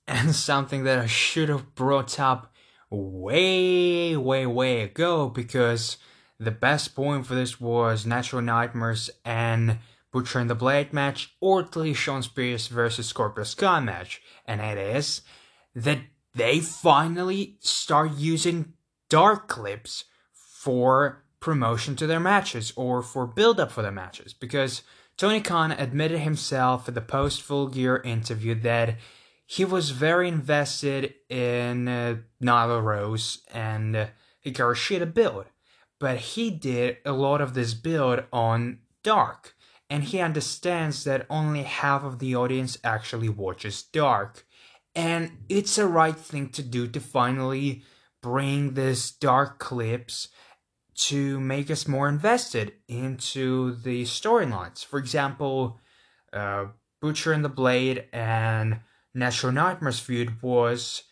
and 0.06 0.34
something 0.34 0.84
that 0.84 0.98
I 0.98 1.06
should 1.06 1.48
have 1.48 1.74
brought 1.74 2.20
up 2.20 2.52
way, 2.90 4.16
way, 4.16 4.46
way 4.46 4.82
ago 4.82 5.28
because 5.28 5.96
the 6.38 6.50
best 6.50 6.94
point 6.94 7.26
for 7.26 7.34
this 7.34 7.60
was 7.60 8.06
Natural 8.06 8.42
Nightmares 8.42 9.10
and 9.24 9.78
Butcher 10.12 10.38
and 10.38 10.48
the 10.48 10.54
Blade 10.54 10.92
match 10.92 11.34
or 11.40 11.62
the 11.62 11.92
Shawn 11.92 12.22
Spears 12.22 12.68
versus 12.68 13.06
Scorpio 13.06 13.44
Sky 13.44 13.80
match. 13.80 14.22
And 14.46 14.60
it 14.60 14.78
is 14.78 15.22
that 15.74 15.98
they 16.34 16.60
finally 16.60 17.56
start 17.60 18.12
using 18.16 18.74
dark 19.08 19.48
clips 19.48 20.04
for 20.32 21.24
promotion 21.40 21.96
to 21.96 22.06
their 22.06 22.20
matches 22.20 22.72
or 22.76 23.02
for 23.02 23.26
build 23.26 23.60
up 23.60 23.70
for 23.70 23.82
their 23.82 23.92
matches 23.92 24.32
because 24.34 24.82
Tony 25.16 25.40
Khan 25.40 25.72
admitted 25.72 26.20
himself 26.20 26.88
at 26.88 26.94
the 26.94 27.00
post 27.00 27.40
full 27.40 27.68
gear 27.68 28.02
interview 28.04 28.54
that 28.56 28.96
he 29.46 29.64
was 29.64 29.90
very 29.90 30.28
invested 30.28 31.14
in 31.30 31.88
uh, 31.88 32.16
Nyla 32.42 32.82
Rose 32.82 33.42
and 33.52 33.96
uh, 33.96 34.06
Hikaru 34.44 35.14
build, 35.14 35.46
but 35.98 36.18
he 36.18 36.50
did 36.50 36.98
a 37.06 37.12
lot 37.12 37.40
of 37.40 37.54
this 37.54 37.72
build 37.72 38.24
on 38.32 38.80
Dark, 39.02 39.54
and 39.88 40.04
he 40.04 40.20
understands 40.20 41.04
that 41.04 41.26
only 41.30 41.62
half 41.62 42.04
of 42.04 42.18
the 42.18 42.36
audience 42.36 42.76
actually 42.84 43.28
watches 43.28 43.82
Dark, 43.82 44.44
And 44.94 45.38
it's 45.48 45.78
a 45.78 45.86
right 45.86 46.16
thing 46.16 46.50
to 46.50 46.62
do 46.62 46.88
to 46.88 47.00
finally 47.00 47.82
bring 48.20 48.74
this 48.74 49.12
dark 49.12 49.58
clips 49.58 50.28
to 50.96 51.38
make 51.40 51.70
us 51.70 51.86
more 51.86 52.08
invested 52.08 52.72
into 52.88 53.76
the 53.76 54.04
storylines. 54.04 54.84
For 54.84 54.98
example, 54.98 55.78
uh, 56.32 56.66
Butcher 57.00 57.32
and 57.32 57.44
the 57.44 57.50
Blade 57.50 58.06
and 58.12 58.80
Natural 59.14 59.52
Nightmares 59.52 60.00
feud 60.00 60.42
was 60.42 61.02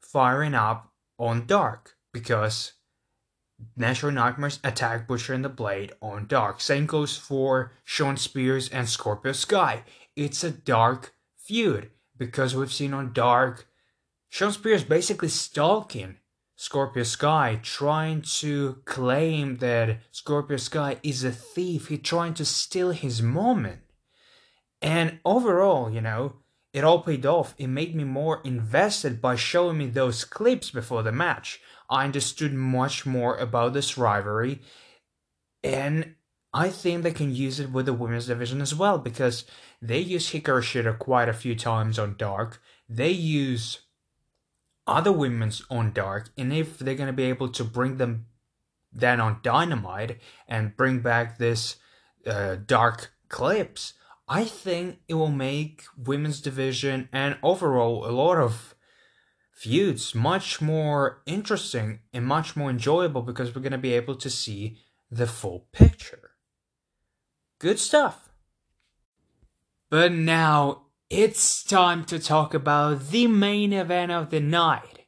firing 0.00 0.54
up 0.54 0.92
on 1.18 1.46
Dark 1.46 1.96
because 2.12 2.72
Natural 3.76 4.12
Nightmares 4.12 4.60
attacked 4.62 5.08
Butcher 5.08 5.32
and 5.32 5.44
the 5.44 5.48
Blade 5.48 5.92
on 6.02 6.26
Dark. 6.26 6.60
Same 6.60 6.86
goes 6.86 7.16
for 7.16 7.72
Shawn 7.84 8.16
Spears 8.16 8.68
and 8.68 8.88
Scorpio 8.88 9.32
Sky. 9.32 9.84
It's 10.16 10.44
a 10.44 10.50
dark 10.50 11.14
feud 11.36 11.90
because 12.16 12.54
we've 12.54 12.72
seen 12.72 12.92
on 12.92 13.12
Dark 13.12 13.66
Shawn 14.34 14.50
Spears 14.50 14.82
basically 14.82 15.28
stalking 15.28 16.16
Scorpio 16.64 17.02
Sky, 17.02 17.60
trying 17.62 18.22
to 18.22 18.78
claim 18.86 19.58
that 19.58 19.98
Scorpio 20.12 20.56
Sky 20.56 20.96
is 21.02 21.22
a 21.22 21.30
thief. 21.30 21.88
He's 21.88 22.00
trying 22.00 22.32
to 22.34 22.46
steal 22.46 22.92
his 22.92 23.20
moment. 23.20 23.80
And 24.80 25.20
overall, 25.26 25.90
you 25.90 26.00
know, 26.00 26.36
it 26.72 26.82
all 26.82 27.02
paid 27.02 27.26
off. 27.26 27.54
It 27.58 27.66
made 27.66 27.94
me 27.94 28.04
more 28.04 28.40
invested 28.44 29.20
by 29.20 29.36
showing 29.36 29.76
me 29.76 29.88
those 29.88 30.24
clips 30.24 30.70
before 30.70 31.02
the 31.02 31.12
match. 31.12 31.60
I 31.90 32.04
understood 32.04 32.54
much 32.54 33.04
more 33.04 33.36
about 33.36 33.74
this 33.74 33.98
rivalry. 33.98 34.62
And 35.62 36.14
I 36.54 36.70
think 36.70 37.02
they 37.02 37.12
can 37.12 37.34
use 37.34 37.60
it 37.60 37.72
with 37.72 37.84
the 37.84 37.92
women's 37.92 38.28
division 38.28 38.62
as 38.62 38.74
well 38.74 38.96
because 38.96 39.44
they 39.82 39.98
use 40.00 40.30
Hikaru 40.30 40.62
Shida 40.62 40.98
quite 40.98 41.28
a 41.28 41.34
few 41.34 41.54
times 41.54 41.98
on 41.98 42.16
Dark. 42.16 42.62
They 42.88 43.10
use 43.10 43.80
other 44.86 45.12
women's 45.12 45.62
on 45.70 45.92
Dark, 45.92 46.30
and 46.36 46.52
if 46.52 46.78
they're 46.78 46.94
gonna 46.94 47.12
be 47.12 47.24
able 47.24 47.48
to 47.48 47.64
bring 47.64 47.96
them 47.96 48.26
then 48.92 49.20
on 49.20 49.40
Dynamite 49.42 50.18
and 50.46 50.76
bring 50.76 51.00
back 51.00 51.38
this 51.38 51.76
uh, 52.26 52.56
Dark 52.64 53.12
clips, 53.28 53.94
I 54.28 54.44
think 54.44 55.00
it 55.08 55.14
will 55.14 55.30
make 55.30 55.84
women's 55.96 56.40
division 56.40 57.08
and 57.12 57.36
overall 57.42 58.06
a 58.06 58.12
lot 58.12 58.38
of 58.38 58.74
feuds 59.50 60.14
much 60.14 60.60
more 60.60 61.22
interesting 61.26 62.00
and 62.12 62.24
much 62.26 62.56
more 62.56 62.70
enjoyable 62.70 63.22
because 63.22 63.54
we're 63.54 63.62
gonna 63.62 63.78
be 63.78 63.94
able 63.94 64.14
to 64.16 64.30
see 64.30 64.78
the 65.10 65.26
full 65.26 65.66
picture. 65.72 66.30
Good 67.58 67.78
stuff. 67.78 68.30
But 69.90 70.12
now 70.12 70.83
it's 71.16 71.62
time 71.62 72.04
to 72.04 72.18
talk 72.18 72.54
about 72.54 73.10
the 73.10 73.28
main 73.28 73.72
event 73.72 74.10
of 74.10 74.30
the 74.30 74.40
night 74.40 75.06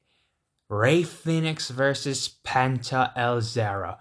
Rey 0.69 1.03
Fenix 1.03 1.69
versus 1.69 2.37
Penta 2.45 3.11
El 3.17 3.41
Zero. 3.41 3.99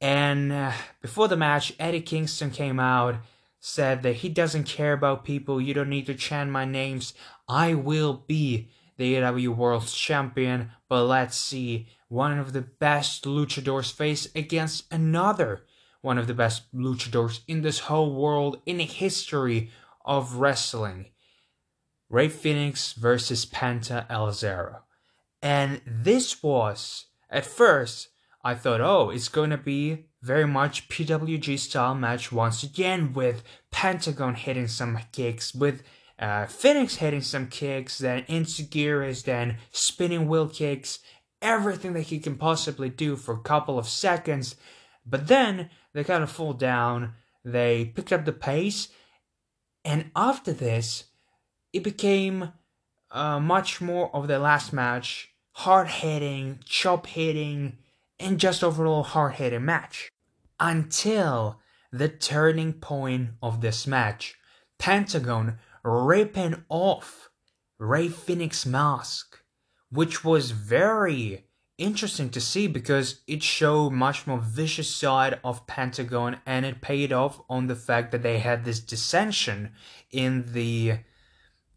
And 0.00 0.50
uh, 0.50 0.72
before 1.00 1.28
the 1.28 1.36
match, 1.36 1.72
Eddie 1.78 2.00
Kingston 2.00 2.50
came 2.50 2.80
out, 2.80 3.18
said 3.60 4.02
that 4.02 4.16
he 4.16 4.28
doesn't 4.28 4.64
care 4.64 4.94
about 4.94 5.24
people, 5.24 5.60
you 5.60 5.74
don't 5.74 5.88
need 5.88 6.06
to 6.06 6.14
chant 6.14 6.50
my 6.50 6.64
names, 6.64 7.14
I 7.48 7.74
will 7.74 8.24
be 8.26 8.70
the 8.96 9.14
AEW 9.14 9.54
World 9.54 9.86
Champion, 9.86 10.72
but 10.88 11.04
let's 11.04 11.36
see, 11.36 11.86
one 12.08 12.36
of 12.36 12.52
the 12.52 12.62
best 12.62 13.26
luchadors 13.26 13.92
face 13.92 14.28
against 14.34 14.92
another 14.92 15.64
one 16.00 16.18
of 16.18 16.26
the 16.26 16.34
best 16.34 16.64
luchadors 16.74 17.42
in 17.46 17.62
this 17.62 17.78
whole 17.78 18.12
world 18.12 18.60
in 18.66 18.78
the 18.78 18.84
history 18.84 19.70
of 20.04 20.34
wrestling. 20.34 21.06
Rey 22.08 22.28
Fenix 22.28 22.92
versus 22.92 23.46
Penta 23.46 24.06
El 24.08 24.32
Zero. 24.32 24.82
And 25.42 25.80
this 25.86 26.42
was, 26.42 27.06
at 27.28 27.44
first, 27.44 28.08
I 28.42 28.54
thought, 28.54 28.80
oh, 28.80 29.10
it's 29.10 29.28
going 29.28 29.50
to 29.50 29.58
be 29.58 30.06
very 30.22 30.46
much 30.46 30.88
PWG 30.88 31.58
style 31.58 31.94
match 31.94 32.32
once 32.32 32.62
again 32.62 33.12
with 33.12 33.42
Pentagon 33.70 34.34
hitting 34.34 34.68
some 34.68 34.98
kicks, 35.12 35.54
with 35.54 35.82
uh, 36.18 36.46
Fenix 36.46 36.96
hitting 36.96 37.20
some 37.20 37.48
kicks, 37.48 37.98
then 37.98 38.22
Enzuigiri, 38.22 39.22
then 39.24 39.58
spinning 39.72 40.28
wheel 40.28 40.48
kicks, 40.48 41.00
everything 41.42 41.92
that 41.94 42.02
he 42.02 42.18
can 42.18 42.36
possibly 42.36 42.88
do 42.88 43.16
for 43.16 43.34
a 43.34 43.40
couple 43.40 43.78
of 43.78 43.88
seconds. 43.88 44.56
But 45.04 45.26
then 45.26 45.70
they 45.92 46.04
kind 46.04 46.22
of 46.22 46.30
fall 46.30 46.54
down, 46.54 47.14
they 47.44 47.86
picked 47.86 48.12
up 48.12 48.24
the 48.24 48.32
pace, 48.32 48.88
and 49.84 50.10
after 50.16 50.52
this, 50.52 51.04
it 51.74 51.82
became 51.82 52.52
uh, 53.10 53.40
much 53.40 53.80
more 53.80 54.14
of 54.14 54.28
the 54.28 54.38
last 54.38 54.72
match, 54.72 55.30
hard 55.52 55.88
hitting, 55.88 56.60
chop 56.64 57.06
hitting, 57.08 57.76
and 58.18 58.38
just 58.38 58.62
overall 58.62 59.02
hard 59.02 59.34
hitting 59.34 59.64
match. 59.64 60.08
Until 60.60 61.60
the 61.92 62.08
turning 62.08 62.74
point 62.74 63.30
of 63.42 63.60
this 63.60 63.88
match, 63.88 64.36
Pentagon 64.78 65.58
ripping 65.82 66.64
off 66.68 67.28
Rey 67.78 68.08
Fenix 68.08 68.64
mask, 68.64 69.40
which 69.90 70.24
was 70.24 70.52
very 70.52 71.44
interesting 71.76 72.30
to 72.30 72.40
see 72.40 72.68
because 72.68 73.20
it 73.26 73.42
showed 73.42 73.90
much 73.90 74.28
more 74.28 74.38
vicious 74.38 74.94
side 74.94 75.40
of 75.42 75.66
Pentagon 75.66 76.36
and 76.46 76.64
it 76.64 76.80
paid 76.80 77.12
off 77.12 77.40
on 77.50 77.66
the 77.66 77.74
fact 77.74 78.12
that 78.12 78.22
they 78.22 78.38
had 78.38 78.64
this 78.64 78.78
dissension 78.78 79.72
in 80.12 80.52
the 80.52 80.98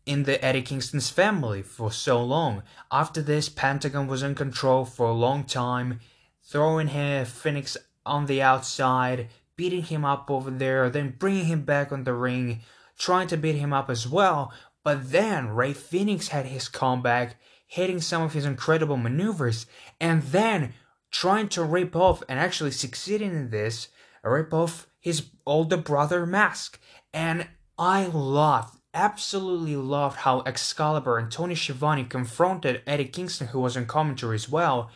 in 0.07 0.23
the 0.23 0.43
Eddie 0.43 0.61
Kingston's 0.61 1.09
family 1.09 1.61
for 1.61 1.91
so 1.91 2.23
long. 2.23 2.63
After 2.91 3.21
this, 3.21 3.49
Pentagon 3.49 4.07
was 4.07 4.23
in 4.23 4.35
control 4.35 4.85
for 4.85 5.07
a 5.07 5.13
long 5.13 5.43
time, 5.43 5.99
throwing 6.41 6.87
him 6.87 7.25
Fenix 7.25 7.75
on 8.05 8.25
the 8.25 8.41
outside, 8.41 9.27
beating 9.57 9.83
him 9.83 10.05
up 10.05 10.31
over 10.31 10.49
there, 10.49 10.89
then 10.89 11.15
bringing 11.19 11.45
him 11.45 11.61
back 11.63 11.91
on 11.91 12.05
the 12.05 12.13
ring, 12.13 12.61
trying 12.97 13.27
to 13.27 13.37
beat 13.37 13.55
him 13.55 13.73
up 13.73 13.89
as 13.89 14.07
well. 14.07 14.53
But 14.83 15.11
then 15.11 15.49
Rey 15.49 15.73
Fenix 15.73 16.29
had 16.29 16.45
his 16.45 16.69
comeback, 16.69 17.35
hitting 17.67 17.99
some 17.99 18.21
of 18.21 18.31
his 18.31 18.45
incredible 18.45 18.97
maneuvers, 18.97 19.65
and 19.99 20.23
then 20.23 20.73
trying 21.11 21.49
to 21.49 21.63
rip 21.63 21.95
off 21.95 22.23
and 22.29 22.39
actually 22.39 22.71
succeeding 22.71 23.31
in 23.31 23.49
this, 23.49 23.89
rip 24.23 24.53
off 24.53 24.87
his 25.01 25.25
older 25.45 25.77
brother 25.77 26.25
mask. 26.25 26.79
And 27.13 27.47
I 27.77 28.05
loved 28.05 28.76
absolutely 28.93 29.75
loved 29.75 30.17
how 30.17 30.41
Excalibur 30.41 31.17
and 31.17 31.31
Tony 31.31 31.55
Schiavone 31.55 32.03
confronted 32.03 32.81
Eddie 32.87 33.05
Kingston, 33.05 33.47
who 33.47 33.59
was 33.59 33.77
in 33.77 33.85
commentary 33.85 34.35
as 34.35 34.49
well, 34.49 34.89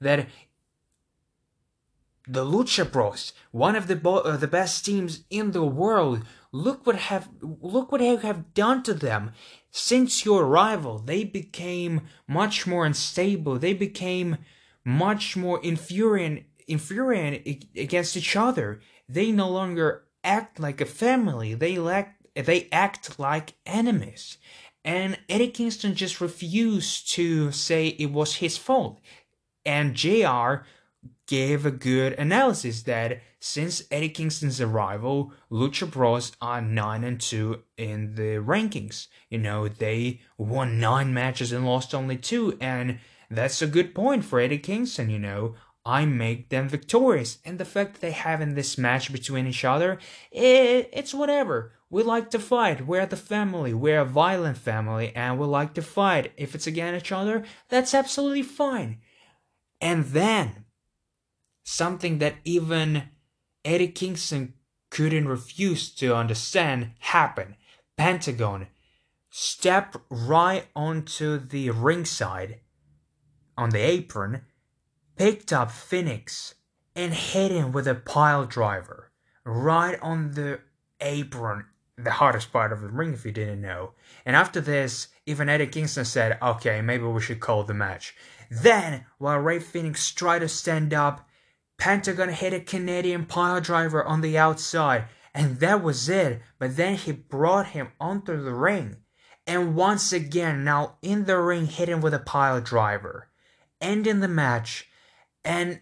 that 0.00 0.28
the 2.26 2.44
Lucha 2.44 2.90
Bros, 2.90 3.32
one 3.50 3.74
of 3.74 3.88
the 3.88 3.96
bo- 3.96 4.20
uh, 4.20 4.36
the 4.36 4.46
best 4.46 4.84
teams 4.84 5.24
in 5.30 5.50
the 5.50 5.64
world, 5.64 6.24
look 6.52 6.86
what 6.86 6.96
have 6.96 7.28
look 7.40 7.90
what 7.90 8.00
you 8.00 8.18
have 8.18 8.54
done 8.54 8.82
to 8.84 8.94
them. 8.94 9.32
Since 9.72 10.24
your 10.24 10.44
arrival, 10.44 10.98
they 10.98 11.24
became 11.24 12.02
much 12.28 12.66
more 12.66 12.86
unstable. 12.86 13.58
They 13.58 13.74
became 13.74 14.38
much 14.84 15.36
more 15.36 15.60
infuriating, 15.62 16.44
infuriating 16.68 17.64
against 17.76 18.16
each 18.16 18.36
other. 18.36 18.80
They 19.08 19.32
no 19.32 19.48
longer 19.48 20.04
act 20.22 20.60
like 20.60 20.80
a 20.80 20.86
family. 20.86 21.54
They 21.54 21.78
lack 21.78 22.19
they 22.34 22.68
act 22.72 23.18
like 23.18 23.54
enemies. 23.66 24.38
And 24.84 25.18
Eddie 25.28 25.48
Kingston 25.48 25.94
just 25.94 26.20
refused 26.20 27.10
to 27.12 27.52
say 27.52 27.88
it 27.88 28.12
was 28.12 28.36
his 28.36 28.56
fault. 28.56 29.00
And 29.64 29.94
JR 29.94 30.64
gave 31.26 31.64
a 31.64 31.70
good 31.70 32.14
analysis 32.14 32.82
that 32.82 33.20
since 33.40 33.84
Eddie 33.90 34.08
Kingston's 34.08 34.60
arrival, 34.60 35.32
Lucha 35.50 35.90
Bros 35.90 36.32
are 36.40 36.60
9 36.60 37.04
and 37.04 37.20
2 37.20 37.62
in 37.76 38.14
the 38.14 38.42
rankings. 38.42 39.06
You 39.28 39.38
know, 39.38 39.68
they 39.68 40.20
won 40.36 40.80
9 40.80 41.14
matches 41.14 41.52
and 41.52 41.64
lost 41.64 41.94
only 41.94 42.16
2, 42.16 42.58
and 42.60 42.98
that's 43.30 43.62
a 43.62 43.66
good 43.66 43.94
point 43.94 44.24
for 44.24 44.40
Eddie 44.40 44.58
Kingston, 44.58 45.08
you 45.08 45.18
know. 45.18 45.54
I 45.84 46.04
make 46.04 46.48
them 46.50 46.68
victorious. 46.68 47.38
And 47.44 47.58
the 47.58 47.64
fact 47.64 47.94
that 47.94 48.00
they 48.00 48.12
in 48.42 48.54
this 48.54 48.76
match 48.76 49.12
between 49.12 49.46
each 49.46 49.64
other, 49.64 49.98
it, 50.30 50.90
it's 50.92 51.14
whatever. 51.14 51.72
We 51.88 52.02
like 52.02 52.30
to 52.30 52.38
fight. 52.38 52.86
We're 52.86 53.06
the 53.06 53.16
family. 53.16 53.74
We're 53.74 54.00
a 54.00 54.04
violent 54.04 54.58
family 54.58 55.12
and 55.16 55.38
we 55.38 55.46
like 55.46 55.74
to 55.74 55.82
fight. 55.82 56.32
If 56.36 56.54
it's 56.54 56.66
against 56.66 57.06
each 57.06 57.12
other, 57.12 57.44
that's 57.68 57.94
absolutely 57.94 58.42
fine. 58.42 58.98
And 59.80 60.04
then, 60.06 60.66
something 61.64 62.18
that 62.18 62.34
even 62.44 63.04
Eddie 63.64 63.88
Kingston 63.88 64.54
couldn't 64.90 65.28
refuse 65.28 65.90
to 65.94 66.14
understand 66.14 66.92
happened. 66.98 67.56
Pentagon 67.96 68.66
stepped 69.30 69.96
right 70.10 70.66
onto 70.74 71.38
the 71.38 71.70
ringside 71.70 72.60
on 73.56 73.70
the 73.70 73.78
apron, 73.78 74.42
picked 75.20 75.52
up 75.52 75.70
Fenix, 75.70 76.54
and 76.96 77.12
hit 77.12 77.50
him 77.50 77.72
with 77.72 77.86
a 77.86 77.94
pile 77.94 78.46
driver 78.46 79.12
right 79.44 79.98
on 80.00 80.30
the 80.30 80.58
apron 80.98 81.66
the 81.98 82.10
hardest 82.10 82.50
part 82.50 82.72
of 82.72 82.80
the 82.80 82.88
ring 82.88 83.12
if 83.12 83.26
you 83.26 83.30
didn't 83.30 83.60
know. 83.60 83.92
And 84.24 84.34
after 84.34 84.62
this, 84.62 85.08
even 85.26 85.50
Eddie 85.50 85.66
Kingston 85.66 86.06
said, 86.06 86.38
okay, 86.40 86.80
maybe 86.80 87.04
we 87.04 87.20
should 87.20 87.38
call 87.38 87.64
the 87.64 87.74
match. 87.74 88.14
Then, 88.50 89.04
while 89.18 89.36
Rey 89.36 89.58
Fenix 89.58 90.10
tried 90.10 90.38
to 90.38 90.48
stand 90.48 90.94
up, 90.94 91.28
Pentagon 91.76 92.30
hit 92.30 92.54
a 92.54 92.60
Canadian 92.60 93.26
pile 93.26 93.60
driver 93.60 94.02
on 94.02 94.22
the 94.22 94.38
outside, 94.38 95.04
and 95.34 95.60
that 95.60 95.82
was 95.82 96.08
it. 96.08 96.40
But 96.58 96.78
then 96.78 96.94
he 96.94 97.12
brought 97.12 97.66
him 97.66 97.88
onto 98.00 98.42
the 98.42 98.54
ring. 98.54 98.96
And 99.46 99.76
once 99.76 100.14
again, 100.14 100.64
now 100.64 100.96
in 101.02 101.26
the 101.26 101.38
ring, 101.38 101.66
hit 101.66 101.90
him 101.90 102.00
with 102.00 102.14
a 102.14 102.18
pile 102.18 102.62
driver. 102.62 103.28
Ending 103.82 104.20
the 104.20 104.28
match. 104.28 104.86
And 105.44 105.80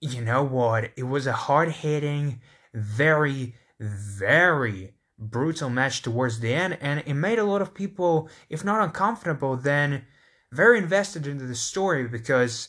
you 0.00 0.20
know 0.20 0.42
what? 0.42 0.90
It 0.96 1.04
was 1.04 1.26
a 1.26 1.32
hard 1.32 1.70
hitting, 1.70 2.40
very, 2.74 3.54
very 3.78 4.94
brutal 5.18 5.70
match 5.70 6.02
towards 6.02 6.40
the 6.40 6.52
end, 6.52 6.78
and 6.80 7.02
it 7.06 7.14
made 7.14 7.38
a 7.38 7.44
lot 7.44 7.62
of 7.62 7.74
people, 7.74 8.28
if 8.48 8.64
not 8.64 8.82
uncomfortable, 8.82 9.56
then 9.56 10.04
very 10.50 10.78
invested 10.78 11.26
into 11.26 11.46
the 11.46 11.54
story 11.54 12.06
because 12.06 12.68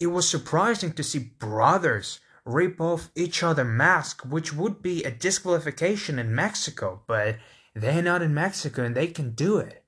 it 0.00 0.08
was 0.08 0.28
surprising 0.28 0.92
to 0.92 1.02
see 1.02 1.18
brothers 1.18 2.20
rip 2.44 2.80
off 2.80 3.10
each 3.14 3.42
other 3.42 3.64
masks, 3.64 4.24
which 4.24 4.52
would 4.54 4.82
be 4.82 5.04
a 5.04 5.10
disqualification 5.10 6.18
in 6.18 6.34
Mexico, 6.34 7.02
but 7.06 7.36
they're 7.74 8.02
not 8.02 8.22
in 8.22 8.34
Mexico 8.34 8.82
and 8.82 8.96
they 8.96 9.06
can 9.06 9.32
do 9.32 9.58
it. 9.58 9.84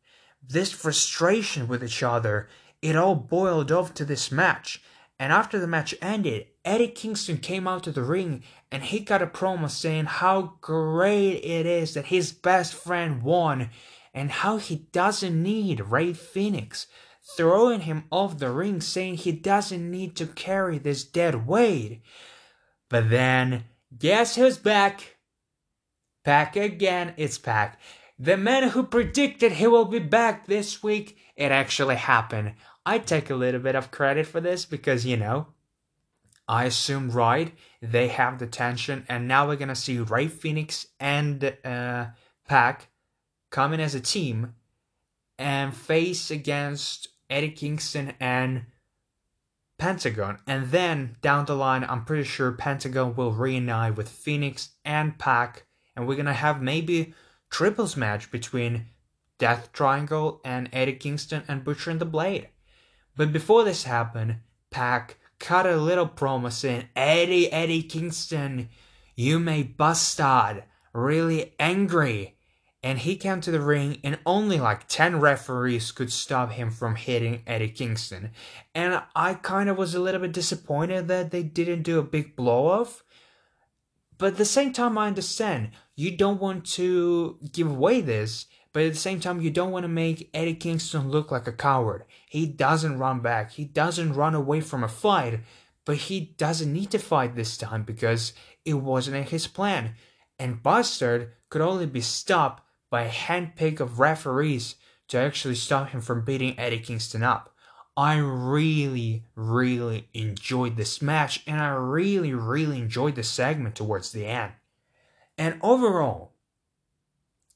This 0.46 0.70
frustration 0.70 1.66
with 1.66 1.82
each 1.82 2.02
other, 2.02 2.48
it 2.82 2.96
all 2.96 3.14
boiled 3.14 3.72
off 3.72 3.94
to 3.94 4.04
this 4.04 4.30
match. 4.30 4.82
And 5.22 5.32
after 5.32 5.60
the 5.60 5.68
match 5.68 5.94
ended, 6.02 6.48
Eddie 6.64 6.88
Kingston 6.88 7.36
came 7.36 7.68
out 7.68 7.84
to 7.84 7.92
the 7.92 8.02
ring 8.02 8.42
and 8.72 8.82
he 8.82 8.98
got 8.98 9.22
a 9.22 9.26
promo 9.28 9.70
saying 9.70 10.06
how 10.06 10.54
great 10.60 11.34
it 11.44 11.64
is 11.64 11.94
that 11.94 12.06
his 12.06 12.32
best 12.32 12.74
friend 12.74 13.22
won 13.22 13.70
and 14.12 14.32
how 14.32 14.56
he 14.56 14.88
doesn't 14.90 15.40
need 15.40 15.92
Rey 15.92 16.12
Fenix, 16.12 16.88
throwing 17.36 17.82
him 17.82 18.02
off 18.10 18.38
the 18.38 18.50
ring 18.50 18.80
saying 18.80 19.14
he 19.14 19.30
doesn't 19.30 19.88
need 19.88 20.16
to 20.16 20.26
carry 20.26 20.78
this 20.78 21.04
dead 21.04 21.46
weight. 21.46 22.02
But 22.88 23.08
then, 23.08 23.66
guess 23.96 24.34
who's 24.34 24.58
back? 24.58 25.18
Back 26.24 26.56
again, 26.56 27.14
it's 27.16 27.38
back. 27.38 27.78
The 28.18 28.36
man 28.36 28.70
who 28.70 28.82
predicted 28.82 29.52
he 29.52 29.68
will 29.68 29.84
be 29.84 30.00
back 30.00 30.48
this 30.48 30.82
week, 30.82 31.16
it 31.36 31.52
actually 31.52 31.94
happened. 31.94 32.54
I 32.84 32.98
take 32.98 33.30
a 33.30 33.36
little 33.36 33.60
bit 33.60 33.76
of 33.76 33.90
credit 33.90 34.26
for 34.26 34.40
this 34.40 34.64
because, 34.64 35.06
you 35.06 35.16
know, 35.16 35.48
I 36.48 36.64
assume 36.64 37.10
right, 37.10 37.54
they 37.80 38.08
have 38.08 38.38
the 38.38 38.46
tension, 38.46 39.06
and 39.08 39.28
now 39.28 39.46
we're 39.46 39.56
gonna 39.56 39.76
see 39.76 39.98
Rey 39.98 40.26
Fenix 40.26 40.88
and 40.98 41.56
uh, 41.64 42.06
Pac 42.48 42.88
coming 43.50 43.80
as 43.80 43.94
a 43.94 44.00
team 44.00 44.54
and 45.38 45.74
face 45.74 46.30
against 46.30 47.08
Eddie 47.30 47.50
Kingston 47.50 48.14
and 48.18 48.66
Pentagon. 49.78 50.38
And 50.46 50.70
then 50.70 51.16
down 51.22 51.46
the 51.46 51.54
line, 51.54 51.84
I'm 51.84 52.04
pretty 52.04 52.24
sure 52.24 52.52
Pentagon 52.52 53.14
will 53.14 53.32
reunite 53.32 53.96
with 53.96 54.08
Fenix 54.08 54.70
and 54.84 55.18
Pac, 55.18 55.64
and 55.94 56.06
we're 56.06 56.16
gonna 56.16 56.34
have 56.34 56.60
maybe 56.60 57.14
triples 57.50 57.96
match 57.96 58.30
between 58.30 58.86
Death 59.38 59.72
Triangle 59.72 60.40
and 60.44 60.68
Eddie 60.72 60.94
Kingston 60.94 61.44
and 61.46 61.64
Butcher 61.64 61.90
and 61.90 62.00
the 62.00 62.04
Blade. 62.04 62.48
But 63.16 63.32
before 63.32 63.64
this 63.64 63.84
happened, 63.84 64.36
Pac 64.70 65.18
cut 65.38 65.66
a 65.66 65.76
little 65.76 66.08
promo 66.08 66.50
saying, 66.50 66.88
Eddie, 66.96 67.52
Eddie 67.52 67.82
Kingston, 67.82 68.68
you 69.16 69.38
made 69.38 69.76
Bastard 69.76 70.64
really 70.92 71.54
angry. 71.58 72.36
And 72.84 72.98
he 72.98 73.16
came 73.16 73.40
to 73.42 73.52
the 73.52 73.60
ring, 73.60 73.98
and 74.02 74.18
only 74.26 74.58
like 74.58 74.88
10 74.88 75.20
referees 75.20 75.92
could 75.92 76.12
stop 76.12 76.50
him 76.52 76.70
from 76.70 76.96
hitting 76.96 77.42
Eddie 77.46 77.68
Kingston. 77.68 78.32
And 78.74 79.00
I 79.14 79.34
kind 79.34 79.68
of 79.68 79.78
was 79.78 79.94
a 79.94 80.00
little 80.00 80.20
bit 80.20 80.32
disappointed 80.32 81.06
that 81.06 81.30
they 81.30 81.44
didn't 81.44 81.82
do 81.82 82.00
a 82.00 82.02
big 82.02 82.34
blow 82.34 82.66
off. 82.66 83.04
But 84.18 84.32
at 84.32 84.36
the 84.36 84.44
same 84.44 84.72
time, 84.72 84.98
I 84.98 85.06
understand 85.06 85.70
you 85.94 86.16
don't 86.16 86.40
want 86.40 86.64
to 86.72 87.38
give 87.52 87.70
away 87.70 88.00
this 88.00 88.46
but 88.72 88.84
at 88.84 88.92
the 88.92 88.98
same 88.98 89.20
time, 89.20 89.40
you 89.40 89.50
don't 89.50 89.70
want 89.70 89.84
to 89.84 89.88
make 89.88 90.30
Eddie 90.32 90.54
Kingston 90.54 91.10
look 91.10 91.30
like 91.30 91.46
a 91.46 91.52
coward. 91.52 92.04
He 92.28 92.46
doesn't 92.46 92.98
run 92.98 93.20
back, 93.20 93.52
he 93.52 93.64
doesn't 93.64 94.14
run 94.14 94.34
away 94.34 94.60
from 94.60 94.82
a 94.82 94.88
fight, 94.88 95.40
but 95.84 95.96
he 95.96 96.34
doesn't 96.38 96.72
need 96.72 96.90
to 96.92 96.98
fight 96.98 97.34
this 97.34 97.56
time 97.56 97.82
because 97.82 98.32
it 98.64 98.74
wasn't 98.74 99.16
in 99.16 99.24
his 99.24 99.46
plan. 99.46 99.94
And 100.38 100.62
Bastard 100.62 101.32
could 101.50 101.60
only 101.60 101.86
be 101.86 102.00
stopped 102.00 102.62
by 102.90 103.02
a 103.02 103.10
handpick 103.10 103.80
of 103.80 104.00
referees 104.00 104.76
to 105.08 105.18
actually 105.18 105.54
stop 105.54 105.90
him 105.90 106.00
from 106.00 106.24
beating 106.24 106.58
Eddie 106.58 106.78
Kingston 106.78 107.22
up. 107.22 107.54
I 107.96 108.16
really, 108.16 109.24
really 109.34 110.08
enjoyed 110.14 110.76
this 110.76 111.02
match, 111.02 111.42
and 111.46 111.60
I 111.60 111.68
really, 111.68 112.32
really 112.32 112.78
enjoyed 112.78 113.16
the 113.16 113.22
segment 113.22 113.74
towards 113.74 114.12
the 114.12 114.24
end. 114.24 114.52
And 115.36 115.58
overall, 115.62 116.32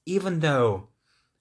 even 0.05 0.41
though 0.41 0.89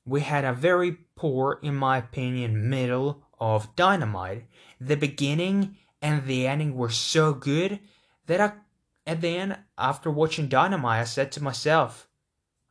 we 0.05 0.21
had 0.21 0.45
a 0.45 0.53
very 0.53 0.97
poor, 1.15 1.59
in 1.63 1.75
my 1.75 1.97
opinion, 1.97 2.69
middle 2.69 3.23
of 3.39 3.75
Dynamite. 3.75 4.45
The 4.79 4.95
beginning 4.95 5.77
and 6.01 6.25
the 6.25 6.45
ending 6.45 6.75
were 6.75 6.89
so 6.89 7.33
good 7.33 7.79
that 8.27 8.39
I, 8.39 8.53
at 9.07 9.21
the 9.21 9.29
end, 9.29 9.57
after 9.77 10.11
watching 10.11 10.47
Dynamite, 10.47 11.01
I 11.01 11.05
said 11.05 11.31
to 11.33 11.43
myself, 11.43 12.07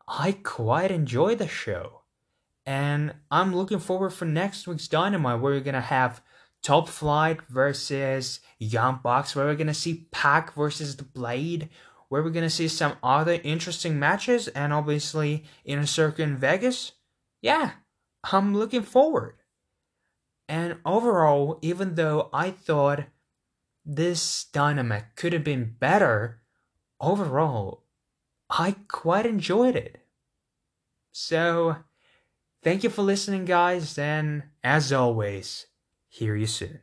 I 0.06 0.32
quite 0.42 0.90
enjoy 0.90 1.34
the 1.34 1.48
show. 1.48 2.02
And 2.66 3.14
I'm 3.30 3.54
looking 3.54 3.78
forward 3.78 4.10
for 4.10 4.24
next 4.24 4.66
week's 4.66 4.88
Dynamite 4.88 5.40
where 5.40 5.54
we're 5.54 5.60
gonna 5.60 5.80
have 5.80 6.22
Top 6.62 6.88
Flight 6.88 7.42
versus 7.48 8.40
Young 8.58 9.00
Bucks, 9.02 9.34
where 9.34 9.46
we're 9.46 9.54
gonna 9.54 9.74
see 9.74 10.08
Pac 10.12 10.54
versus 10.54 10.96
the 10.96 11.04
Blade, 11.04 11.68
where 12.08 12.22
we're 12.22 12.30
gonna 12.30 12.48
see 12.48 12.68
some 12.68 12.96
other 13.02 13.40
interesting 13.44 13.98
matches, 13.98 14.48
and 14.48 14.72
obviously 14.72 15.44
Inner 15.64 15.86
Circle 15.86 16.24
in 16.24 16.36
Vegas 16.36 16.92
yeah, 17.44 17.72
I'm 18.32 18.56
looking 18.56 18.80
forward. 18.80 19.34
And 20.48 20.78
overall, 20.86 21.58
even 21.60 21.94
though 21.94 22.30
I 22.32 22.50
thought 22.50 23.04
this 23.84 24.46
dynamic 24.46 25.14
could 25.14 25.34
have 25.34 25.44
been 25.44 25.76
better, 25.78 26.40
overall, 27.02 27.84
I 28.48 28.76
quite 28.88 29.26
enjoyed 29.26 29.76
it. 29.76 30.06
So, 31.12 31.76
thank 32.62 32.82
you 32.82 32.88
for 32.88 33.02
listening, 33.02 33.44
guys, 33.44 33.98
and 33.98 34.44
as 34.62 34.90
always, 34.90 35.66
hear 36.08 36.34
you 36.36 36.46
soon. 36.46 36.80